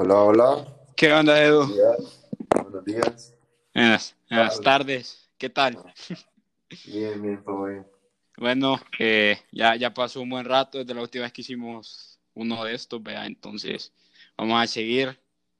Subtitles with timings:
[0.00, 0.76] Hola, hola.
[0.96, 1.66] ¿Qué onda, Edu?
[1.66, 2.14] Buenos días.
[2.54, 3.34] Buenos días.
[3.74, 5.28] Buenas, buenas Tardes.
[5.36, 5.76] ¿Qué tal?
[6.86, 7.84] Bien, bien, todo bien.
[8.36, 12.62] Bueno, eh, ya, ya pasó un buen rato desde la última vez que hicimos uno
[12.62, 13.26] de estos, vea.
[13.26, 13.92] Entonces,
[14.36, 15.18] vamos a seguir.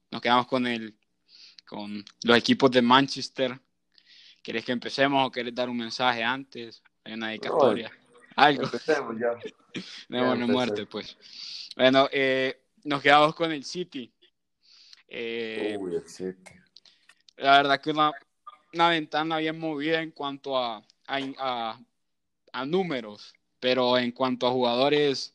[0.09, 0.97] Nos quedamos con el,
[1.67, 3.59] con los equipos de Manchester.
[4.41, 6.81] ¿Quieres que empecemos o quieres dar un mensaje antes?
[7.03, 7.91] Hay una dedicatoria.
[8.37, 8.63] Algo.
[8.63, 9.35] Empecemos ya.
[10.07, 11.17] de buena muerte, pues.
[11.75, 14.13] Bueno, eh, nos quedamos con el City.
[15.09, 16.61] Eh, Uy, excelente.
[17.37, 18.11] la verdad que una,
[18.73, 20.77] una ventana bien movida en cuanto a,
[21.07, 21.79] a, a-
[22.51, 25.33] a números, pero en cuanto a jugadores,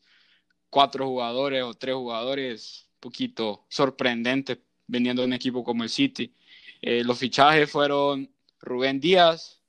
[0.69, 6.33] cuatro jugadores o tres jugadores, poquito sorprendente veniendo de un equipo como el City.
[6.81, 8.29] Eh, los fichajes fueron
[8.59, 9.61] Rubén Díaz,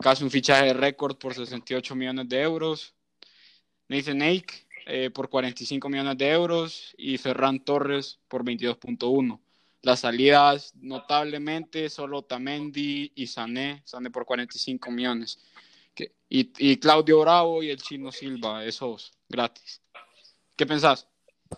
[0.00, 2.94] casi un fichaje de récord por 68 millones de euros.
[3.88, 9.40] Nathan Ake eh, por 45 millones de euros y Ferran Torres por 22.1.
[9.82, 15.38] Las salidas notablemente solo Tamendi y Sané, Sané por 45 millones.
[15.94, 19.80] Que- y, y Claudio Bravo y el Chino Silva, esos gratis.
[20.56, 21.08] ¿Qué pensás?
[21.50, 21.56] O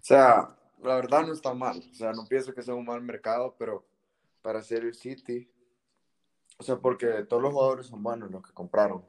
[0.00, 1.82] sea, la verdad no está mal.
[1.90, 3.84] O sea, no pienso que sea un mal mercado, pero
[4.42, 5.50] para hacer el City,
[6.58, 9.04] o sea, porque todos los jugadores son buenos los que compraron.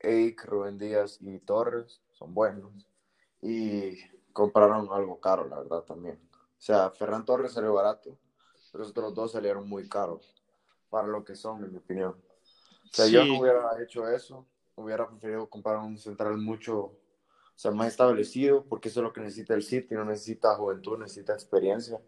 [0.00, 2.72] Eik, Rubén Díaz y Torres son buenos.
[3.42, 3.98] Y
[4.32, 6.18] compraron algo caro, la verdad, también.
[6.32, 8.16] O sea, Ferran Torres salió barato,
[8.70, 10.34] pero los otros dos salieron muy caros
[10.88, 12.12] para lo que son, en mi opinión.
[12.12, 13.28] O sea, yo Sí.
[13.28, 14.46] no hubiera hecho eso.
[14.76, 16.98] Hubiera preferido comprar un central mucho, o
[17.56, 19.94] sea, más establecido, porque eso es lo que necesita el City.
[19.94, 22.00] No necesita juventud, necesita experiencia.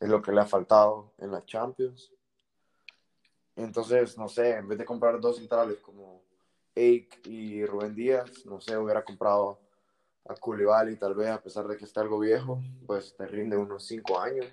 [0.00, 2.12] Es lo que le ha faltado en la Champions.
[3.56, 6.22] Entonces, no sé, en vez de comprar dos centrales como
[6.74, 9.58] Eik y Rubén Díaz, no sé, hubiera comprado
[10.28, 13.86] a Koulibaly tal vez, a pesar de que está algo viejo, pues te rinde unos
[13.86, 14.46] cinco años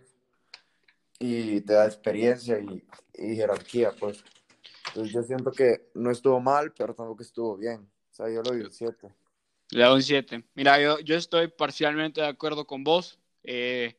[1.19, 4.23] y te da experiencia y, jerarquía, pues.
[4.87, 7.81] Entonces yo siento que no estuvo mal, pero tampoco estuvo bien.
[8.11, 9.13] O sea, yo lo di un 7.
[9.71, 10.45] Le doy un 7.
[10.53, 13.19] Mira, yo, yo estoy parcialmente de acuerdo con vos.
[13.43, 13.97] Eh,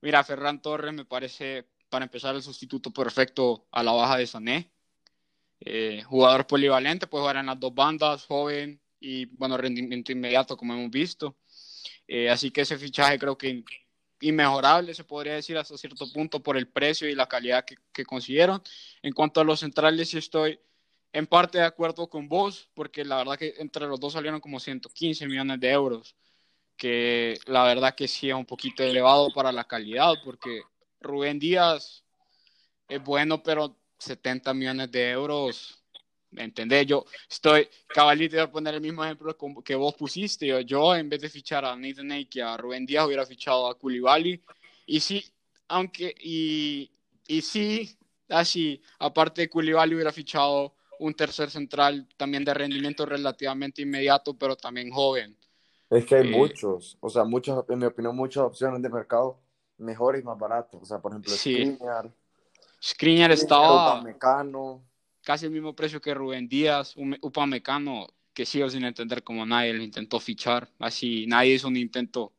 [0.00, 4.70] mira, Ferran Torres me parece, para empezar, el sustituto perfecto a la baja de Sané.
[5.60, 10.74] Eh, jugador polivalente, puede jugar en las dos bandas, joven y, bueno, rendimiento inmediato, como
[10.74, 11.36] hemos visto.
[12.08, 13.62] Eh, así que ese fichaje creo que
[14.20, 18.04] inmejorable, se podría decir hasta cierto punto, por el precio y la calidad que, que
[18.06, 18.62] consiguieron.
[19.02, 20.58] En cuanto a los centrales, sí estoy
[21.12, 24.58] en parte de acuerdo con vos, porque la verdad que entre los dos salieron como
[24.58, 26.16] 115 millones de euros,
[26.76, 30.62] que la verdad que sí es un poquito elevado para la calidad, porque
[31.00, 32.04] Rubén Díaz
[32.88, 35.83] es bueno, pero 70 millones de euros, ¿me
[36.36, 36.86] entendés?
[36.86, 41.08] Yo estoy, cabalito, voy a poner el mismo ejemplo que vos pusiste, yo, yo en
[41.08, 44.40] vez de fichar a Nathan Ake y a Rubén Díaz hubiera fichado a Koulibaly,
[44.86, 45.24] y sí,
[45.68, 46.90] aunque, y,
[47.26, 47.96] y sí,
[48.28, 54.56] así, aparte de Koulibaly hubiera fichado un tercer central también de rendimiento relativamente inmediato, pero
[54.56, 55.36] también joven.
[55.90, 59.40] Es que hay Eh, muchos, o sea, muchos, en mi opinión, muchas opciones de mercado
[59.78, 60.80] mejores y más baratos.
[60.82, 61.52] O sea, por ejemplo, Sí.
[61.52, 62.12] Skriniar,
[62.82, 64.84] Skriniar estaba Upamecano.
[65.24, 69.74] Casi el mismo precio que Rubén Díaz, un Upamecano que sigo sin entender cómo nadie
[69.74, 72.34] le intentó fichar, así nadie hizo un intento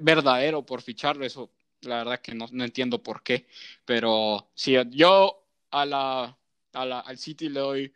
[0.00, 1.50] verdadero por ficharlo, eso
[1.82, 3.46] la verdad que no, no entiendo por qué,
[3.84, 6.38] pero sí, yo a la,
[6.72, 7.92] a la- al City le doy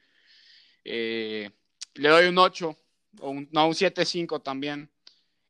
[0.84, 1.50] eh,
[1.94, 2.76] le doy un 8
[3.20, 4.90] o un, no, un 7-5 también.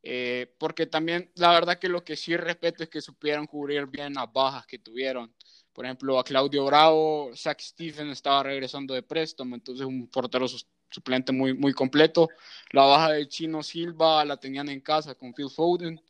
[0.03, 4.15] Eh, porque también la verdad que lo que sí respeto es que supieron cubrir bien
[4.15, 5.35] las bajas que tuvieron.
[5.77, 10.65] Por ejemplo, a Claudio Bravo, Zach Stephen estaba regresando de préstamo, entonces un portero su-
[10.91, 12.29] suplente muy, muy completo.
[12.73, 16.01] La baja del Chino Silva la tenían en casa con Phil Foden,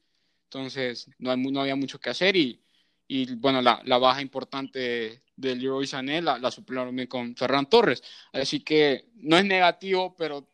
[0.44, 2.62] entonces no, hay no había mucho que hacer y,
[3.08, 7.68] y bueno, la, la baja importante de, de Leroy Sané la, la suplieron con Ferran
[7.68, 8.02] Torres.
[8.32, 10.46] Así que no es negativo, pero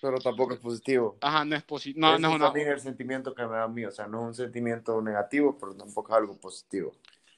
[0.00, 1.16] pero tampoco es positivo.
[1.20, 2.00] ajá, no es positivo.
[2.00, 2.46] No, no es una...
[2.46, 5.58] también el sentimiento que me da a mí, o sea, no es un sentimiento negativo,
[5.58, 6.92] pero tampoco es algo positivo.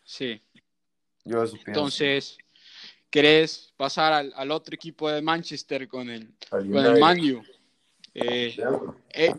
[0.04, 0.40] Sí.
[1.24, 1.56] Yo eso.
[1.66, 2.38] Entonces,
[3.10, 7.00] ¿querés pasar al, al otro equipo de Manchester con el, con el.
[7.00, 7.42] Man U?
[8.14, 8.54] Eh,
[9.14, 9.34] eh,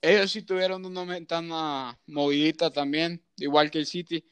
[0.00, 4.24] ellos sí tuvieron una ventana movidita también, igual que el City,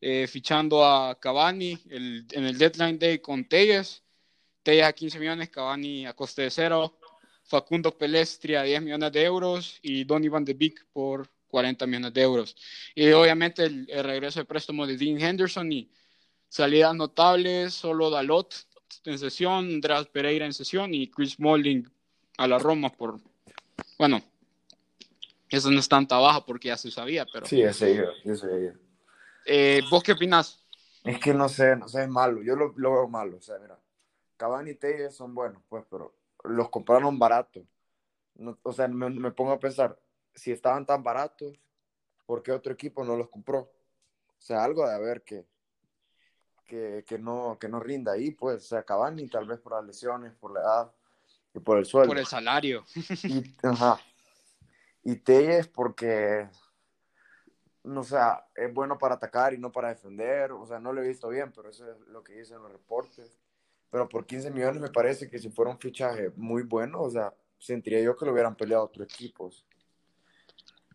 [0.00, 4.02] eh, fichando a Cavani el- en el deadline day con Telles.
[4.62, 6.98] Telles a 15 millones, Cavani a coste de cero.
[7.44, 12.12] Facundo Pelestri a 10 millones de euros y Donny Van de Beek por 40 millones
[12.12, 12.54] de euros.
[12.94, 15.90] Y obviamente el, el regreso de préstamo de Dean Henderson y
[16.48, 18.54] salidas notables, solo Dalot
[19.04, 21.88] en sesión, András Pereira en sesión y Chris Smalling
[22.38, 23.20] a la Roma por,
[23.98, 24.22] bueno,
[25.50, 27.46] Eso no es tanta baja porque ya se sabía, pero...
[27.46, 28.74] Sí, ese iba, ese iba.
[29.46, 30.62] Eh, ¿Vos qué opinás?
[31.04, 32.42] Es que no sé, no sé, es malo.
[32.42, 33.38] Yo lo, lo veo malo.
[33.38, 33.78] O sea, mira,
[34.36, 36.14] Cavani y Telles son buenos, pues, pero
[36.44, 37.64] los compraron barato.
[38.34, 39.98] No, o sea, me, me, pongo a pensar,
[40.34, 41.58] si estaban tan baratos,
[42.26, 43.60] ¿por qué otro equipo no los compró?
[43.60, 45.44] O sea, algo de haber que,
[46.68, 49.84] que, que, no, que no rinda ahí, pues, o sea, Cavani tal vez por las
[49.84, 50.92] lesiones, por la edad
[51.54, 52.10] y por el sueldo.
[52.10, 52.84] Por el salario.
[53.24, 53.98] Y, ajá.
[55.02, 56.48] Y Telles porque,
[57.82, 58.18] no sé,
[58.54, 61.50] es bueno para atacar y no para defender, o sea, no lo he visto bien,
[61.50, 63.40] pero eso es lo que dicen los reportes.
[63.90, 67.32] Pero por 15 millones me parece que si fuera un fichaje muy bueno, o sea,
[67.58, 69.66] sentiría yo que lo hubieran peleado otros equipos.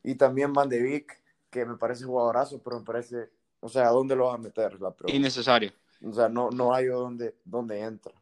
[0.04, 3.32] Y también Van de Beek, que me parece jugadorazo, pero me parece,
[3.64, 4.74] o sea, ¿a dónde lo vas a meter?
[4.82, 5.16] La pregunta.
[5.16, 5.72] Innecesario.
[6.06, 8.14] O sea, no, no hay dónde, dónde entra.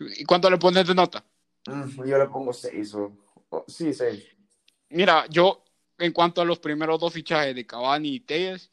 [0.00, 1.22] ¿Y cuánto le pones de nota?
[1.66, 3.12] Mm, yo le pongo 6 o,
[3.50, 4.24] o, sí, 6.
[4.88, 5.62] Mira, yo
[5.98, 8.70] en cuanto a los primeros dos fichajes de Cavani y Telles,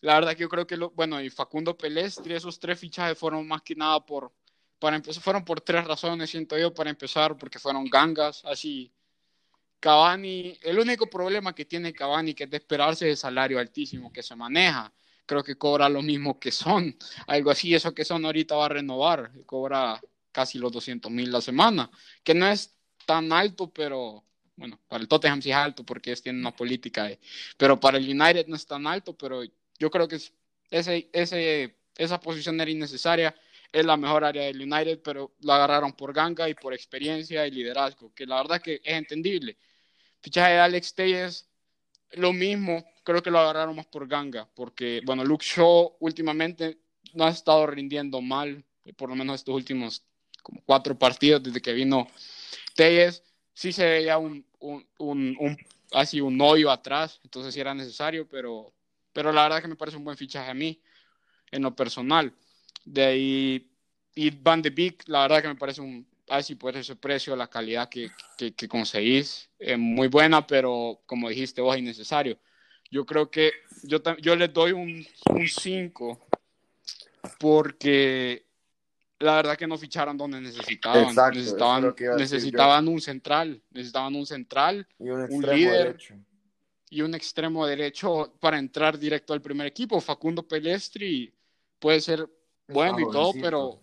[0.00, 3.46] la verdad que yo creo que, lo, bueno, y Facundo Pelestri, esos tres fichajes fueron
[3.46, 4.32] más que nada por,
[4.80, 8.92] para empezar, fueron por tres razones, siento yo, para empezar, porque fueron gangas, así.
[9.78, 14.24] Cavani, el único problema que tiene Cavani, que es de esperarse el salario altísimo que
[14.24, 14.92] se maneja.
[15.30, 16.96] Creo que cobra lo mismo que son,
[17.28, 20.00] algo así, eso que son ahorita va a renovar, cobra
[20.32, 21.88] casi los 200 mil la semana,
[22.24, 22.74] que no es
[23.06, 24.24] tan alto, pero
[24.56, 27.20] bueno, para el Tottenham sí es alto porque ellos tienen una política, de,
[27.56, 29.44] pero para el United no es tan alto, pero
[29.78, 33.32] yo creo que ese, ese, esa posición era innecesaria
[33.72, 37.52] es la mejor área del United, pero la agarraron por ganga y por experiencia y
[37.52, 39.56] liderazgo, que la verdad que es entendible.
[40.20, 41.48] Fichaje de Alex Telles,
[42.12, 46.78] lo mismo, creo que lo agarraron más por ganga, porque, bueno, Luke Shaw últimamente
[47.14, 48.64] no ha estado rindiendo mal,
[48.96, 50.04] por lo menos estos últimos
[50.42, 52.08] como cuatro partidos desde que vino
[52.74, 53.22] Telles,
[53.52, 55.56] sí se veía un, un, un,
[55.92, 58.72] así un hoyo atrás, entonces sí era necesario, pero,
[59.12, 60.80] pero la verdad que me parece un buen fichaje a mí,
[61.50, 62.32] en lo personal.
[62.84, 63.70] De ahí,
[64.14, 67.48] y Van de Beek, la verdad que me parece un, así por ese precio, la
[67.48, 72.38] calidad que, que, que conseguís, es muy buena, pero como dijiste vos, innecesario.
[72.90, 75.04] Yo creo que yo, yo les doy un
[75.46, 76.26] 5
[77.38, 78.46] porque
[79.18, 81.04] la verdad que no ficharon donde necesitaban.
[81.04, 86.14] Exacto, necesitaban necesitaban un central, necesitaban un central, y un, un líder derecho.
[86.88, 90.00] y un extremo derecho para entrar directo al primer equipo.
[90.00, 91.32] Facundo Pelestri
[91.78, 92.26] puede ser
[92.68, 93.80] bueno y todo, pero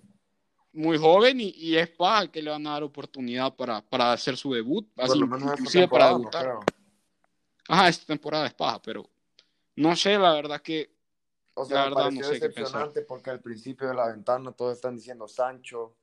[0.73, 4.37] muy joven y, y es paja que le van a dar oportunidad para, para hacer
[4.37, 6.47] su debut, así, inclusive para debutar.
[6.47, 6.59] No
[7.69, 9.09] Ajá, esta temporada es paja, pero
[9.75, 10.95] no sé, la verdad que
[11.53, 14.51] o sea, la verdad, me pareció no sé decepcionante porque al principio de la ventana
[14.51, 15.95] todos están diciendo Sancho,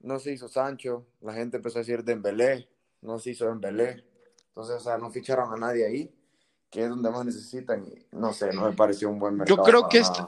[0.00, 2.68] no se hizo Sancho, la gente empezó a decir Dembélé,
[3.02, 4.04] no se hizo Dembélé,
[4.48, 6.14] entonces, o sea, no ficharon a nadie ahí,
[6.70, 9.56] que es donde más necesitan, y no sé, no me pareció un buen mercado.
[9.56, 10.20] Yo creo que este,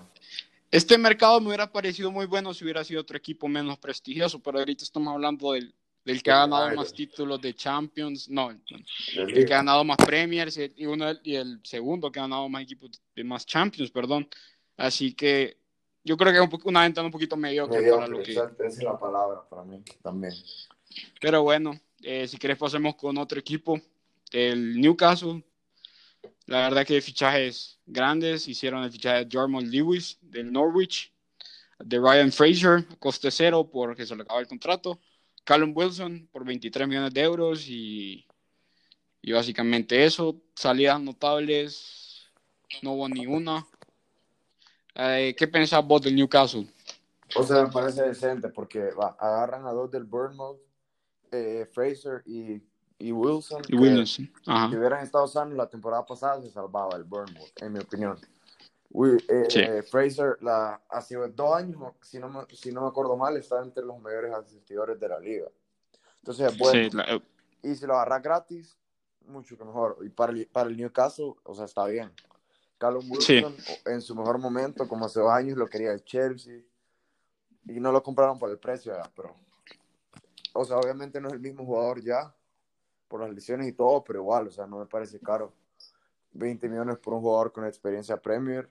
[0.70, 4.58] este, mercado me hubiera parecido muy bueno si hubiera sido otro equipo menos prestigioso, pero
[4.58, 5.74] ahorita estamos hablando del,
[6.04, 10.58] del que ha ganado más títulos de Champions, no, el que ha ganado más Premiers
[10.76, 14.28] y, uno, y el segundo que ha ganado más equipos de más Champions, perdón.
[14.76, 15.58] Así que
[16.04, 18.30] yo creo que es una ventana un poquito mediocre, mediocre para lo que...
[18.32, 20.32] Esa es la palabra para mí también.
[21.20, 23.80] Pero bueno, eh, si quieres pasemos con otro equipo,
[24.30, 25.42] el Newcastle.
[26.46, 31.12] La verdad que fichajes grandes, hicieron el fichaje de Jorman Lewis del Norwich,
[31.78, 34.98] de Ryan Fraser, coste cero porque se le acaba el contrato,
[35.44, 38.26] Callum Wilson por 23 millones de euros y,
[39.22, 42.30] y básicamente eso, salidas notables,
[42.82, 43.66] no hubo ni una.
[44.94, 46.66] Eh, ¿Qué pensás vos del Newcastle?
[47.34, 50.58] O sea, me parece decente porque agarran a dos del Bournemouth,
[51.32, 52.62] eh, Fraser y,
[52.98, 53.62] y Wilson.
[53.68, 54.32] Y Wilson.
[54.46, 54.70] Ajá.
[54.70, 58.18] Si hubieran estado sanos la temporada pasada, se salvaba el Bournemouth, en mi opinión.
[58.90, 59.62] We, eh, sí.
[59.90, 63.84] Fraser, la, hace dos años, si no, me, si no me acuerdo mal, está entre
[63.84, 65.48] los mejores asistidores de la liga.
[66.18, 66.90] Entonces, bueno.
[66.90, 67.22] Sí, la...
[67.62, 68.78] Y si lo agarra gratis,
[69.26, 69.98] mucho que mejor.
[70.02, 72.12] Y para el, para el Newcastle, o sea, está bien.
[72.78, 73.74] Callum Wilson sí.
[73.86, 76.60] en su mejor momento, como hace dos años, lo quería el Chelsea
[77.64, 79.10] y no lo compraron por el precio, ¿verdad?
[79.16, 79.34] pero
[80.52, 82.34] o sea, obviamente no es el mismo jugador ya
[83.08, 85.52] por las lesiones y todo, pero igual, o sea, no me parece caro.
[86.32, 88.68] 20 millones por un jugador con experiencia Premier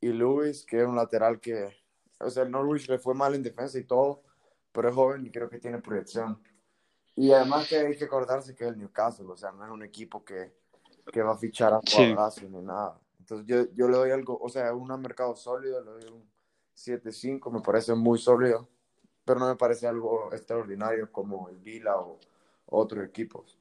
[0.00, 1.74] y Lewis, que es un lateral que,
[2.20, 4.22] o sea, el Norwich le fue mal en defensa y todo,
[4.72, 6.38] pero es joven y creo que tiene proyección.
[7.14, 9.82] Y además que hay que acordarse que es el Newcastle, o sea, no es un
[9.82, 10.52] equipo que,
[11.10, 12.46] que va a fichar a jugadores sí.
[12.48, 13.00] ni nada.
[13.18, 16.30] Entonces yo, yo le doy algo, o sea, un mercado sólido, le doy un
[16.76, 18.68] 7-5, me parece muy sólido,
[19.24, 22.20] pero no me parece algo extraordinario como el Vila o
[22.66, 23.58] otros equipos.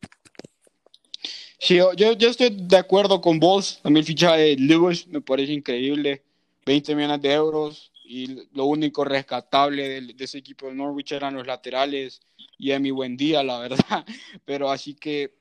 [1.66, 3.80] Sí, yo, yo estoy de acuerdo con vos.
[3.82, 6.22] A mí el fichaje de Lewis me parece increíble.
[6.64, 11.34] 20 millones de euros y lo único rescatable de, de ese equipo de Norwich eran
[11.34, 12.22] los laterales
[12.60, 14.06] y a mi buen día, la verdad.
[14.46, 15.40] Pero así que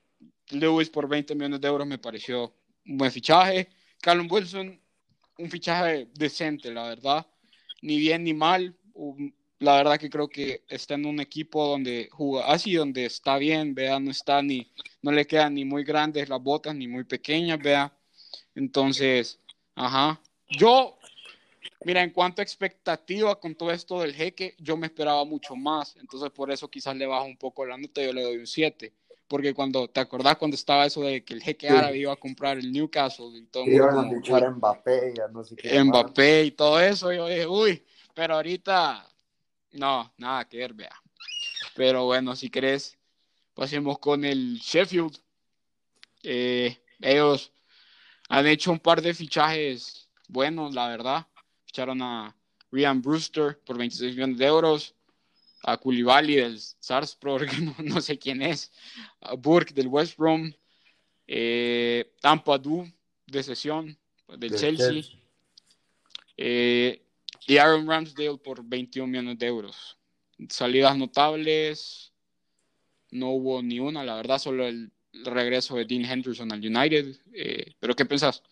[0.49, 2.55] Lewis por 20 millones de euros me pareció
[2.87, 3.67] un buen fichaje.
[4.01, 4.81] Callum Wilson,
[5.37, 7.27] un fichaje decente, la verdad.
[7.83, 8.75] Ni bien ni mal.
[9.59, 13.73] La verdad que creo que está en un equipo donde juega así, donde está bien,
[13.73, 14.71] vea, no está ni,
[15.01, 17.93] no le quedan ni muy grandes las botas, ni muy pequeñas, vea.
[18.53, 19.39] Entonces,
[19.75, 20.21] ajá.
[20.49, 20.97] Yo
[21.85, 25.95] Mira, en cuanto a expectativa con todo esto del jeque, yo me esperaba mucho más.
[25.97, 28.91] Entonces, por eso quizás le bajo un poco la nota, yo le doy un 7.
[29.27, 32.57] Porque cuando, ¿te acordás cuando estaba eso de que el jeque árabe iba a comprar
[32.57, 33.37] el Newcastle?
[33.37, 35.83] Y todo iban a fichar Mbappé, ya no sé qué.
[35.83, 37.83] Mbappé y todo eso, yo dije, uy,
[38.15, 39.07] pero ahorita,
[39.75, 41.01] no, nada que ver, vea.
[41.75, 42.97] Pero bueno, si querés,
[43.53, 45.17] pasemos con el Sheffield.
[46.23, 47.51] Eh, ellos
[48.29, 51.27] han hecho un par de fichajes buenos, la verdad
[51.75, 52.33] ficharon a
[52.71, 54.95] Ryan Brewster por 26 millones de euros,
[55.63, 58.71] a Koulibaly del Sarpsborg, no, no sé quién es,
[59.19, 60.53] a Burke del West Brom,
[61.27, 62.87] eh, Tampadou
[63.25, 63.97] de sesión
[64.37, 65.03] del, Chelsea,
[66.37, 67.04] eh,
[67.47, 69.97] y Aaron Ramsdale por 21 millones de euros.
[70.49, 72.13] Salidas notables,
[73.11, 77.15] no hubo ni una, la verdad, solo el regreso de Dean Henderson al United.
[77.33, 78.43] Eh, ¿Pero qué pensás?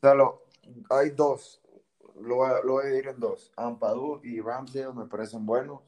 [0.00, 0.46] Solo
[0.90, 1.60] hay dos
[2.20, 3.52] lo, voy a dividir en dos.
[3.56, 5.80] Ampadu y Ramsdale me parecen buenos.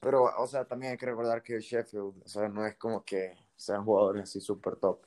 [0.00, 3.36] Pero, o sea, también hay que recordar que Sheffield, o sea, no es como que
[3.56, 5.00] sean jugadores así súper top.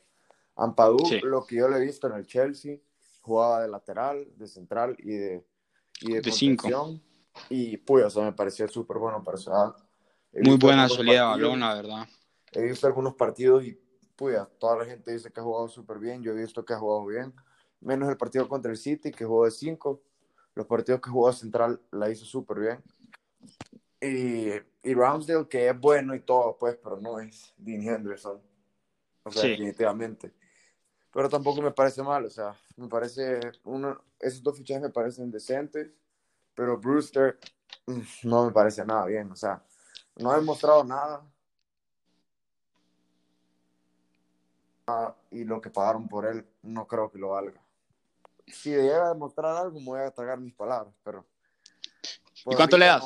[0.56, 2.78] Ampadu, lo que yo le he visto en el Chelsea,
[3.22, 5.46] jugaba de lateral, de central y de,
[6.04, 7.00] y de, de cinco.
[7.50, 9.76] Y, pues, o sea, me pareció súper bueno para esa
[10.34, 12.08] Muy buena salida de balón, la verdad.
[12.52, 13.78] He visto algunos partidos y,
[14.16, 16.22] pues, toda la gente dice que ha jugado súper bien.
[16.22, 17.34] Yo he visto que ha jugado bien.
[17.80, 20.02] Menos el partido contra el City, que jugó de cinco
[20.56, 22.84] los partidos que jugó Central la hizo súper bien.
[24.00, 24.50] Y,
[24.88, 28.40] y, Ramsdale, que es bueno y todo, pues, pero no es Dean Henderson.
[29.24, 30.34] O sea, definitivamente.
[31.14, 35.32] Pero tampoco me parece mal, o sea, me parece, uno, esos dos fichajes me parecen
[35.32, 35.92] decentes,
[36.56, 37.40] pero Brewster
[37.88, 39.64] mm, no me parece nada bien, o sea,
[40.18, 41.24] no ha demostrado nada.
[45.32, 47.64] y lo que pagaron por él no creo que lo valga
[48.48, 51.26] si llega a demostrar algo, me voy a tragar mis palabras, pero.
[52.46, 53.04] ¿Y cuánto le das?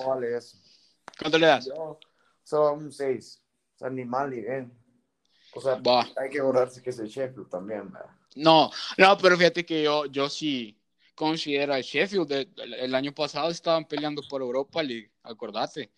[1.19, 1.65] ¿Cuánto le das?
[1.65, 1.99] Yo,
[2.43, 3.43] solo un 6.
[3.75, 4.71] O sea, ni mal ni bien.
[5.53, 5.81] O sea,
[6.21, 8.09] hay que acordarse que es el Sheffield también, ¿verdad?
[8.35, 10.77] No, no, pero fíjate que yo, yo sí
[11.15, 12.31] considero al Sheffield.
[12.31, 15.91] el, año pasado estaban peleando por Europa League, acordate.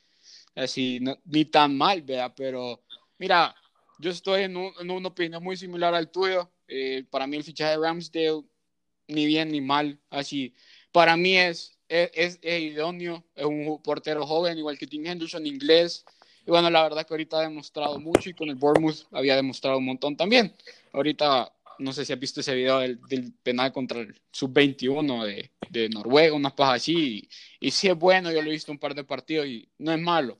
[0.56, 2.34] Así, ni tan mal, ¿verdad?
[2.36, 2.82] Pero,
[3.18, 3.54] mira,
[4.00, 6.50] yo estoy en, en una opinión muy similar al tuyo.
[6.68, 8.44] Eh, para mí el fichaje de Ramsdale
[9.08, 10.00] ni bien ni mal.
[10.10, 10.54] Así,
[10.92, 16.06] para mí es, es, idóneo, es un portero joven, igual que Tim Henderson, inglés.
[16.50, 19.78] Y bueno, la verdad que ahorita ha demostrado mucho y con el Bournemouth había demostrado
[19.78, 20.52] un montón también.
[20.94, 25.52] Ahorita, no sé si has visto ese video del, del penal contra el sub-21 de,
[25.70, 27.30] de, Noruega, unas pajas así.
[27.60, 29.92] Y, y, sí es bueno, yo lo he visto un par de partidos y no
[29.92, 30.40] es malo.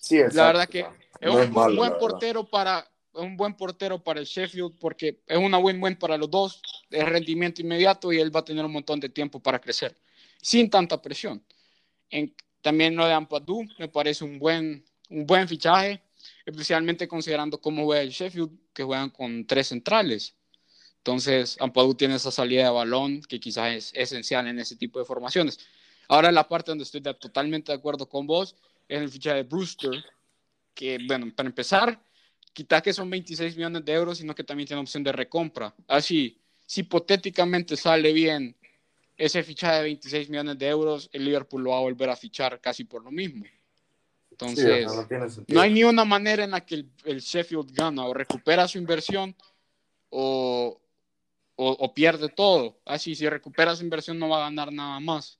[0.00, 0.86] Sí, la verdad que
[1.20, 5.96] es un, buen portero para, un buen portero para el Sheffield porque es una win-win
[5.96, 9.40] para los dos, es rendimiento inmediato y él va a tener un montón de tiempo
[9.40, 9.94] para crecer,
[10.40, 11.44] sin tanta presión.
[12.08, 16.02] En, también lo de Ampadu me parece un buen, un buen fichaje,
[16.46, 20.36] especialmente considerando cómo juega el Sheffield, que juegan con tres centrales.
[20.98, 25.04] Entonces, Ampadu tiene esa salida de balón que quizás es esencial en ese tipo de
[25.04, 25.58] formaciones.
[26.08, 28.54] Ahora, la parte donde estoy totalmente de acuerdo con vos
[28.88, 30.04] es el fichaje de Brewster,
[30.74, 32.02] que, bueno, para empezar,
[32.52, 35.74] quita que son 26 millones de euros, sino que también tiene opción de recompra.
[35.88, 38.56] Así, si hipotéticamente sale bien
[39.16, 42.60] ese fichaje de 26 millones de euros, el Liverpool lo va a volver a fichar
[42.60, 43.44] casi por lo mismo.
[44.40, 44.86] Entonces,
[45.48, 49.36] no, hay ni una manera en la que el, Sheffield gana o recupera su inversión
[50.08, 50.80] o,
[51.56, 52.80] o, pierde todo.
[52.86, 55.38] Así, si recupera su inversión no va a ganar nada más.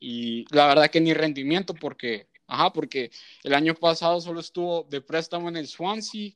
[0.00, 3.10] Y la verdad que ni rendimiento porque, ajá, porque
[3.42, 6.30] el año pasado solo estuvo de préstamo en el Swansea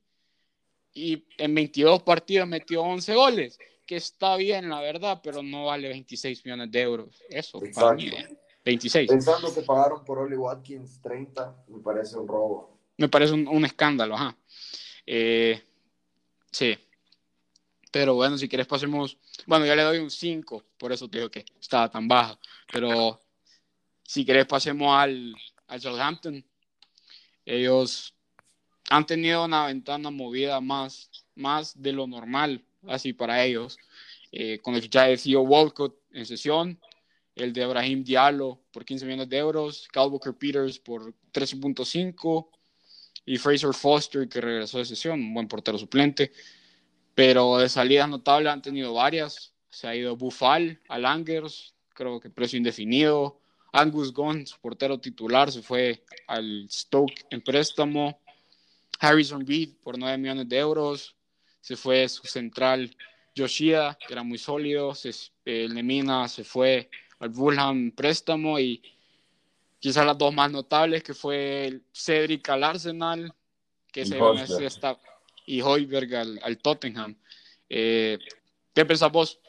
[0.92, 5.88] y en 22 partidos metió 11 goles, que está bien, la verdad, pero no vale
[5.88, 7.22] 26 millones de euros.
[7.30, 8.10] Eso, para mí,
[8.64, 9.08] 26.
[9.08, 12.78] Pensando que pagaron por Oli Watkins 30, me parece un robo.
[12.96, 14.36] Me parece un, escándalo, ajá.
[15.06, 15.60] Eh,
[16.50, 16.78] sí.
[17.90, 21.30] Pero bueno, si quieres pasemos, bueno, ya le doy un 5, por eso te digo
[21.30, 22.38] que estaba tan baja,
[22.72, 23.20] pero
[24.02, 25.34] si quieres pasemos al,
[25.66, 26.44] al Southampton.
[27.44, 28.14] Ellos
[28.90, 32.62] han tenido una ventana movida más, más de lo normal.
[32.88, 33.78] así para ellos,
[34.32, 36.78] eh, con el fichaje de Theo Walcott en sesión,
[37.34, 42.48] el de Abraham Diallo por 15 millones de euros, Cal Booker Peters por 13.5
[43.24, 46.32] y Fraser Foster que regresó de sesión, un buen portero suplente,
[47.14, 52.30] pero de salidas notables han tenido varias, se ha ido Bufal a Langers, creo que
[52.30, 53.40] precio indefinido,
[53.72, 58.20] Angus Gons, portero titular, se fue al Stoke en préstamo,
[58.98, 61.16] Harrison Reed por 9 millones de euros,
[61.60, 62.94] se fue su central
[63.34, 65.10] Yoshida, que era muy sólido, se,
[65.44, 66.90] el Nemina se fue
[67.22, 68.82] al Fulham préstamo y
[69.78, 73.32] quizás las dos más notables que fue el Cedric al Arsenal,
[73.92, 74.98] que se esta,
[75.46, 77.16] y Hoiberg al, Tottenham.
[77.68, 78.18] Eh,
[78.74, 79.40] ¿Qué pensás vos?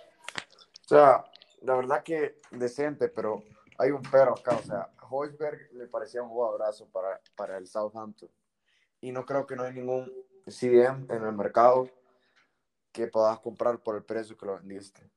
[0.86, 1.25] O sea,
[1.63, 3.44] la verdad que decente, pero
[3.80, 4.56] hay un pero acá.
[4.56, 8.30] O sea, Hoiberg le parecía un jugadorazo para, para el Southampton.
[9.01, 10.12] Y no creo que no hay ningún
[10.46, 11.89] CDM en el mercado
[12.92, 15.10] que puedas comprar por el precio que lo vendiste.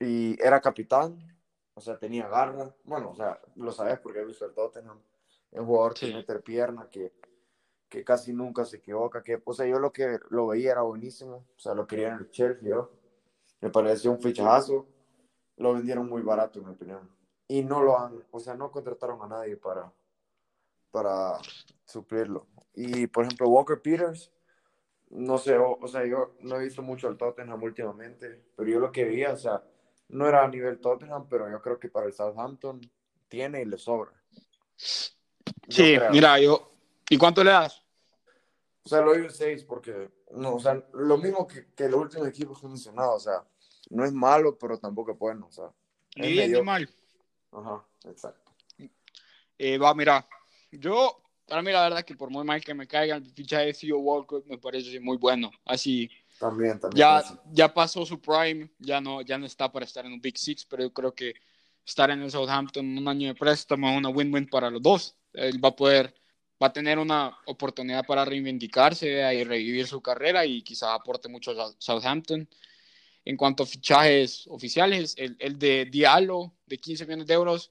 [0.00, 1.18] Y era capitán,
[1.74, 2.74] o sea, tenía garra.
[2.84, 5.00] Bueno, o sea, lo sabes porque he visto el Tottenham.
[5.50, 7.12] Es un jugador que mete pierna, que,
[7.88, 9.22] que casi nunca se equivoca.
[9.22, 11.46] Que, o sea, yo lo que lo veía era buenísimo.
[11.56, 12.90] O sea, lo quería en el Chelsea, yo.
[13.60, 14.86] Me pareció un fichajazo.
[15.56, 17.10] Lo vendieron muy barato, en mi opinión.
[17.48, 19.92] Y no lo han, o sea, no contrataron a nadie para,
[20.90, 21.38] para
[21.84, 22.46] suplirlo.
[22.74, 24.32] Y, por ejemplo, Walker Peters,
[25.10, 28.80] no sé, o, o sea, yo no he visto mucho al Tottenham últimamente, pero yo
[28.80, 29.62] lo que veía, o sea,
[30.12, 32.80] no era a nivel Tottenham, pero yo creo que para el Southampton
[33.28, 34.12] tiene y le sobra.
[34.76, 36.70] sí, mira, yo.
[37.08, 37.82] ¿Y cuánto le das?
[38.84, 42.00] O sea, lo doy un 6 porque, no, o sea, lo mismo que, que los
[42.00, 43.44] últimos equipos que he mencionado, o sea,
[43.90, 45.70] no es malo, pero tampoco es bueno, o sea.
[46.16, 46.88] Ni bien ni mal.
[47.52, 48.52] Ajá, exacto.
[49.58, 50.26] Eh, va, mira,
[50.70, 53.74] yo, para mí la verdad que por muy mal que me caiga el fichaje de
[53.74, 55.50] Theo Walcott me parece muy bueno.
[55.64, 56.10] Así,
[56.42, 56.98] también, también.
[56.98, 57.22] Ya,
[57.52, 60.66] ya pasó su prime, ya no, ya no está para estar en un Big Six,
[60.66, 61.34] pero yo creo que
[61.86, 65.16] estar en el Southampton un año de préstamo es una win-win para los dos.
[65.32, 66.12] Él va a poder,
[66.60, 71.52] va a tener una oportunidad para reivindicarse y revivir su carrera y quizás aporte mucho
[71.52, 72.48] a Southampton.
[73.24, 77.70] En cuanto a fichajes oficiales, el, el de Diallo de 15 millones de euros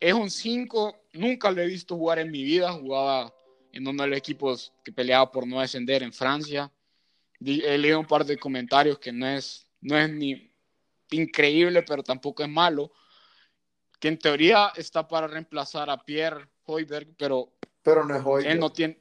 [0.00, 3.34] es un 5, nunca lo he visto jugar en mi vida, jugaba
[3.72, 6.72] en uno de los equipos que peleaba por no descender en Francia
[7.40, 10.52] he leído un par de comentarios que no es, no es ni
[11.10, 12.92] increíble, pero tampoco es malo,
[13.98, 18.52] que en teoría está para reemplazar a Pierre Hoiberg, pero, pero no es Hoiberg.
[18.52, 18.98] Él no tiene,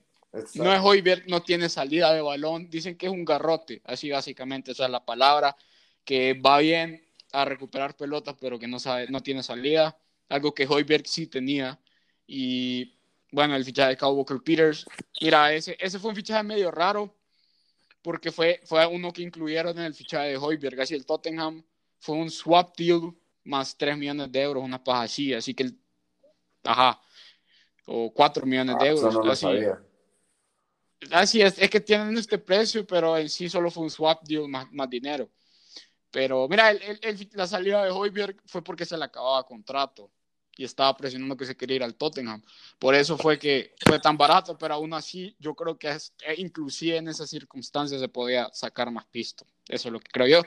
[0.55, 4.71] no es Hoiberg, no tiene salida de balón, dicen que es un garrote, así básicamente
[4.71, 5.55] esa es la palabra,
[6.03, 9.97] que va bien a recuperar pelotas, pero que no, sabe, no tiene salida,
[10.29, 11.79] algo que Hoiberg sí tenía,
[12.27, 12.97] y
[13.31, 14.85] bueno, el fichaje de Kyle Walker Peters,
[15.21, 17.13] mira, ese, ese fue un fichaje medio raro,
[18.05, 21.65] porque fue, fue uno que incluyeron en el fichaje de Hoiberg, así el Tottenham
[21.97, 23.11] fue un swap deal
[23.43, 25.79] más 3 millones de euros, una paja así, así que, el,
[26.63, 27.01] ajá,
[27.87, 29.27] o 4 millones de ah, euros.
[29.27, 29.47] así.
[31.09, 34.47] así es, es que tienen este precio, pero en sí solo fue un swap deal
[34.47, 35.31] más, más dinero.
[36.11, 40.11] Pero mira, el, el, la salida de Hoiberg fue porque se le acababa contrato
[40.55, 42.41] y estaba presionando que se quería ir al Tottenham.
[42.79, 46.39] Por eso fue que fue tan barato, pero aún así yo creo que es, e
[46.39, 49.45] inclusive en esas circunstancias se podía sacar más pisto.
[49.67, 50.41] Eso es lo que creo yo.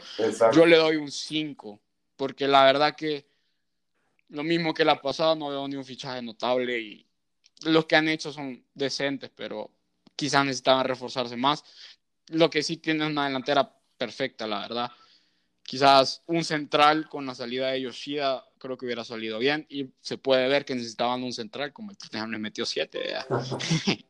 [0.52, 1.80] Yo le doy un 5,
[2.16, 3.26] porque la verdad que
[4.30, 7.06] lo mismo que la pasada no veo ni un fichaje notable y
[7.62, 9.70] los que han hecho son decentes, pero
[10.14, 11.64] quizás necesitaban reforzarse más.
[12.28, 14.90] Lo que sí tiene es una delantera perfecta, la verdad.
[15.68, 20.16] Quizás un central con la salida de Yoshida creo que hubiera salido bien y se
[20.16, 23.16] puede ver que necesitaban un central, como el Tottenham le metió siete.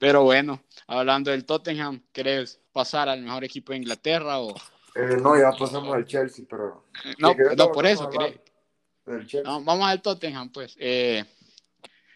[0.00, 4.52] Pero bueno, hablando del Tottenham, ¿querés pasar al mejor equipo de Inglaterra o...?
[4.96, 6.86] Eh, no, ya pasamos al Chelsea, pero...
[7.18, 8.10] No, no por eso,
[9.44, 10.74] no, vamos al Tottenham, pues.
[10.80, 11.24] Eh,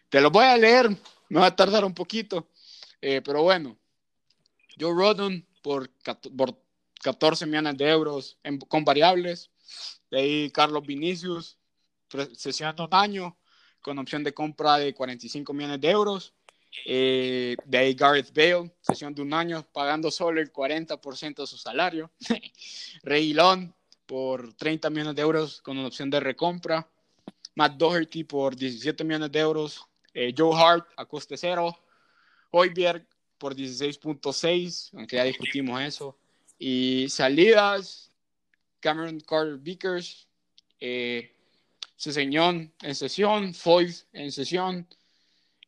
[0.08, 0.90] te lo voy a leer,
[1.28, 2.48] me va a tardar un poquito,
[3.00, 3.78] eh, pero bueno.
[4.80, 5.88] Joe Rodon por,
[6.36, 6.61] por
[7.02, 8.38] 14 millones de euros
[8.68, 9.50] con variables,
[10.10, 11.58] de ahí Carlos Vinicius,
[12.34, 13.36] sesión de un año,
[13.80, 16.34] con opción de compra de 45 millones de euros.
[16.86, 21.58] Eh, de ahí Gareth Bale, sesión de un año, pagando solo el 40% de su
[21.58, 22.10] salario.
[23.02, 23.74] Reguilón
[24.06, 26.88] por 30 millones de euros con una opción de recompra.
[27.54, 29.86] Matt Doherty por 17 millones de euros.
[30.14, 31.76] Eh, Joe Hart a coste cero.
[32.50, 33.06] Hoiberg
[33.38, 36.16] por 16.6, aunque ya discutimos eso.
[36.64, 38.12] Y salidas,
[38.78, 40.28] Cameron Carter Vickers,
[40.78, 41.34] eh,
[41.96, 44.86] Ceseñón en sesión, Foy en sesión,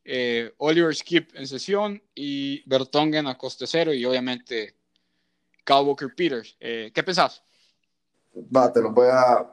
[0.05, 4.77] eh, Oliver Skip en sesión y Bertongen a coste cero y obviamente
[5.65, 6.55] Kyle Walker Peters.
[6.61, 7.43] Eh, ¿Qué pensás?
[8.33, 9.51] Va, te lo voy a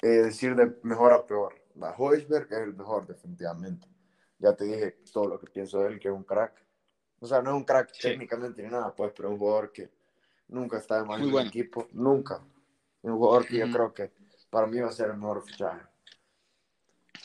[0.00, 1.60] eh, decir de mejor a peor.
[1.82, 3.88] Va, Hoisberg es el mejor, definitivamente.
[4.38, 6.54] Ya te dije todo lo que pienso de él, que es un crack.
[7.18, 9.98] O sea, no es un crack técnicamente ni nada, pues, pero es un jugador que
[10.50, 11.88] nunca está de mal en el equipo.
[11.92, 12.42] Nunca.
[13.02, 14.12] Un jugador que yo creo que
[14.50, 15.80] para mí va a ser el mejor fichaje.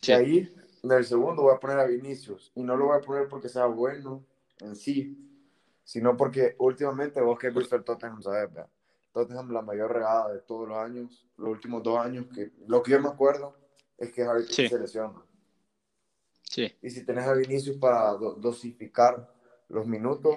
[0.03, 2.51] Y ahí, en el segundo, voy a poner a Vinicius.
[2.55, 4.25] Y no lo voy a poner porque sea bueno
[4.59, 5.17] en sí,
[5.83, 8.49] sino porque últimamente vos que has visto el Tottenham, ¿sabes?
[9.11, 12.91] Tottenham la mayor regada de todos los años, los últimos dos años, que lo que
[12.91, 13.55] yo me acuerdo
[13.97, 15.21] es que Harry se lesiona.
[16.43, 16.73] Sí.
[16.81, 19.33] Y si tenés a Vinicius para dosificar
[19.67, 20.35] los minutos,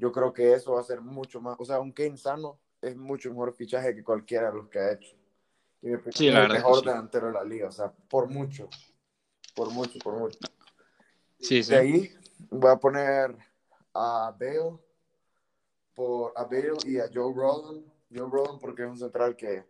[0.00, 2.96] yo creo que eso va a ser mucho más, o sea, un Kane sano es
[2.96, 5.14] mucho mejor fichaje que cualquiera de los que ha hecho.
[5.82, 8.68] Y me sí, el mejor delantero de la liga, o sea, por mucho,
[9.54, 10.38] por mucho, por mucho.
[11.38, 11.70] Sí, sí.
[11.70, 12.14] De ahí
[12.48, 13.36] voy a poner
[13.92, 14.78] a Bale,
[15.94, 17.84] por, a Bale y a Joe Rollin.
[18.14, 19.64] Joe Rollin porque es un central que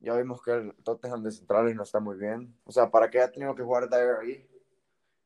[0.00, 2.56] ya vimos que el Tottenham de centrales no está muy bien.
[2.64, 4.48] O sea, para que haya tenido que jugar Dyer ahí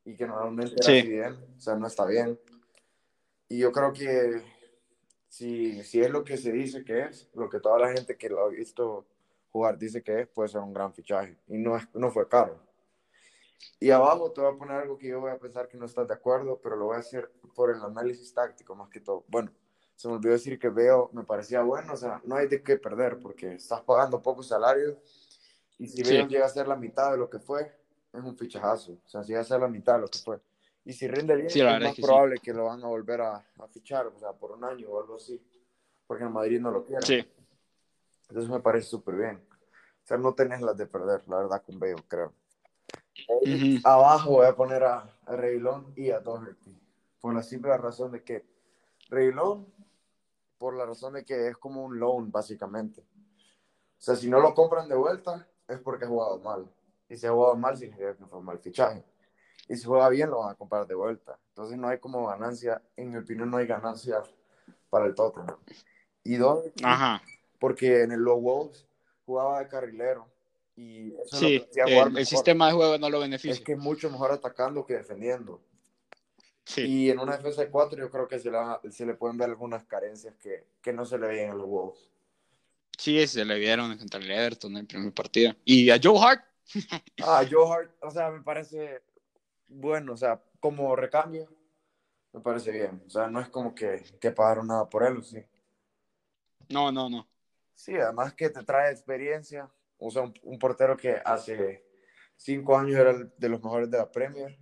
[0.05, 2.39] y que normalmente era así bien, o sea, no está bien.
[3.49, 4.43] Y yo creo que
[5.29, 8.29] si, si es lo que se dice que es, lo que toda la gente que
[8.29, 9.07] lo ha visto
[9.51, 11.37] jugar dice que es, puede ser un gran fichaje.
[11.49, 12.59] Y no, es, no fue caro.
[13.81, 16.09] Y abajo te voy a poner algo que yo voy a pensar que no estás
[16.09, 19.25] de acuerdo, pero lo voy a hacer por el análisis táctico más que todo.
[19.29, 19.51] Bueno,
[19.97, 22.77] se me olvidó decir que veo, me parecía bueno, o sea, no hay de qué
[22.77, 24.99] perder porque estás pagando poco salario
[25.79, 27.73] y si veo llega a ser la mitad de lo que fue,
[28.13, 28.93] es un fichajazo.
[29.05, 30.41] O sea, si llega a ser la mitad de lo que fue.
[30.85, 34.07] Y si rinde bien, es más probable que lo van a volver a, a, fichar,
[34.07, 35.41] o sea, por un año o algo así,
[36.07, 37.03] porque en Madrid no lo quieren.
[37.03, 37.27] Sí.
[38.29, 39.37] Entonces me parece súper bien.
[39.37, 42.35] O sea, no tenés las de perder, la verdad, con Bale, creo.
[43.85, 46.79] Abajo voy a poner a, a Reilón y a Doherty,
[47.21, 48.45] por la simple razón de que
[49.09, 49.73] Reilón,
[50.59, 53.01] por la razón de que es como un loan, básicamente.
[53.01, 56.71] O sea, si no lo compran de vuelta, es porque ha jugado mal.
[57.09, 59.03] Y si ha jugado mal, significa que fue un mal fichaje
[59.69, 61.39] y si juega bien lo van a comprar de vuelta.
[61.49, 64.23] Entonces no hay como ganancia, en mi opinión no hay ganancia
[64.91, 65.59] para el Tottenham.
[66.23, 66.65] Y dos,
[67.59, 68.87] porque en el Low Wolves
[69.27, 70.29] jugaba de carrilero
[70.77, 73.53] y eso sí, el, sistema de juego no lo beneficia.
[73.53, 75.63] Es que es mucho mejor atacando que defendiendo.
[76.65, 76.83] Sí.
[76.83, 78.51] Y en una defensa de cuatro yo creo que se,
[78.91, 82.11] se le pueden ver algunas carencias que, que no se le veían en los Wolves.
[82.99, 85.55] Sí, se le vieron contra el Everton en el primer partido.
[85.65, 86.45] Y a Joe Hart.
[87.23, 89.03] ah, Joe Hart, o sea, me parece
[89.75, 91.49] bueno, o sea, como recambio,
[92.33, 93.03] me parece bien.
[93.07, 95.45] O sea, no es como que, que pagaron nada por él, ¿sí?
[96.69, 97.29] No, no, no.
[97.75, 99.71] Sí, además que te trae experiencia.
[99.99, 101.85] O sea, un, portero que hace
[102.37, 104.59] cinco años era de los mejores de la Premier.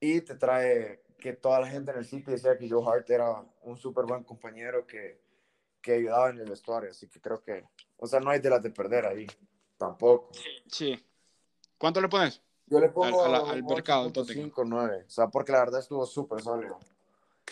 [0.00, 3.44] Y te trae que toda la gente en el sitio decía que Joe Hart era
[3.62, 5.20] un súper buen compañero que,
[5.80, 6.90] que ayudaba en el vestuario.
[6.90, 7.64] Así que creo que,
[7.96, 9.26] o sea, no hay de las de perder ahí.
[9.76, 10.30] Tampoco.
[10.66, 11.04] Sí.
[11.76, 12.42] ¿Cuánto le pones?
[12.70, 15.04] Yo le pongo al, al, mercado 5, 9.
[15.06, 16.78] O sea, porque la verdad estuvo súper sólido.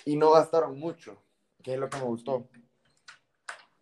[0.04, 1.16] Y no gastaron mucho,
[1.62, 2.34] que es lo que me gustó.
[2.34, 2.48] O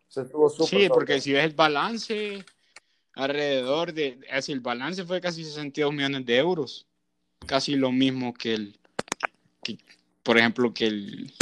[0.08, 2.44] sea, estuvo sí, porque si ves el balance
[3.14, 4.20] alrededor de.
[4.30, 6.86] Así, el balance fue casi 62 millones de euros.
[7.46, 8.80] Casi lo mismo que el.
[9.62, 9.78] Que,
[10.22, 11.34] por ejemplo, que el.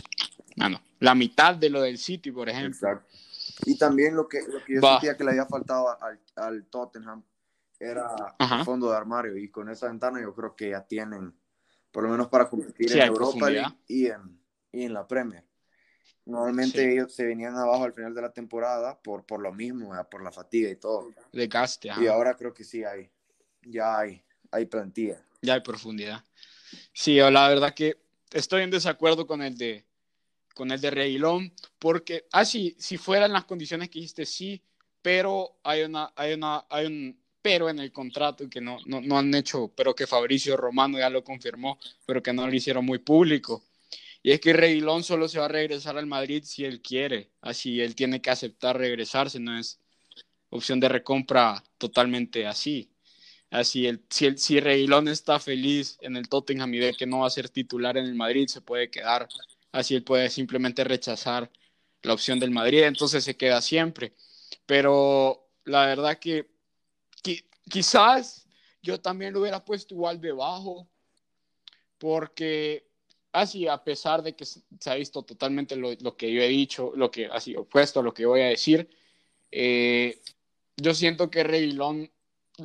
[0.57, 2.70] Bueno, la mitad de lo del City, por ejemplo.
[2.70, 3.09] Exacto.
[3.66, 7.22] Y también lo que, lo que yo sentía que le había faltado al, al Tottenham
[7.83, 8.09] era
[8.64, 11.35] fondo de armario y con esa ventana yo creo que ya tienen,
[11.90, 13.51] por lo menos para competir en Europa
[13.88, 14.40] y en,
[14.71, 15.45] y en la Premier.
[16.25, 20.23] Normalmente ellos se venían abajo al final de la temporada por, por lo mismo, por
[20.23, 21.11] la fatiga y todo.
[21.33, 21.90] De gaste.
[22.01, 23.11] Y ahora creo que sí hay,
[23.62, 25.21] ya hay, hay plantilla.
[25.40, 26.25] Ya hay profundidad.
[26.92, 27.97] Sí, la verdad que
[28.31, 29.85] estoy en desacuerdo con el de
[30.55, 34.62] con el de Reilón, porque, ah, sí, si fueran las condiciones que dijiste, sí,
[35.01, 39.18] pero hay una, hay una, hay un, pero en el contrato que no, no, no,
[39.18, 42.98] han hecho, pero que Fabricio Romano ya lo confirmó, pero que no lo hicieron muy
[42.98, 43.64] público.
[44.22, 47.81] Y es que Reguilón solo se va a regresar al Madrid si él quiere, así
[47.81, 49.81] él tiene que aceptar regresarse, no es
[50.50, 52.88] opción de recompra totalmente así.
[53.50, 57.20] Así, el, si, el, si Reguilón está feliz en el Tottenham y ve que no
[57.20, 59.28] va a ser titular en el Madrid, se puede quedar.
[59.72, 61.50] Así él puede simplemente rechazar
[62.02, 64.14] la opción del Madrid, entonces se queda siempre.
[64.66, 66.48] Pero la verdad que
[67.69, 68.47] quizás
[68.83, 70.89] yo también lo hubiera puesto igual debajo,
[71.99, 72.87] porque
[73.33, 76.93] así, a pesar de que se ha visto totalmente lo, lo que yo he dicho,
[76.95, 78.89] lo que así opuesto a lo que voy a decir,
[79.51, 80.21] eh,
[80.77, 82.11] yo siento que Reguilón,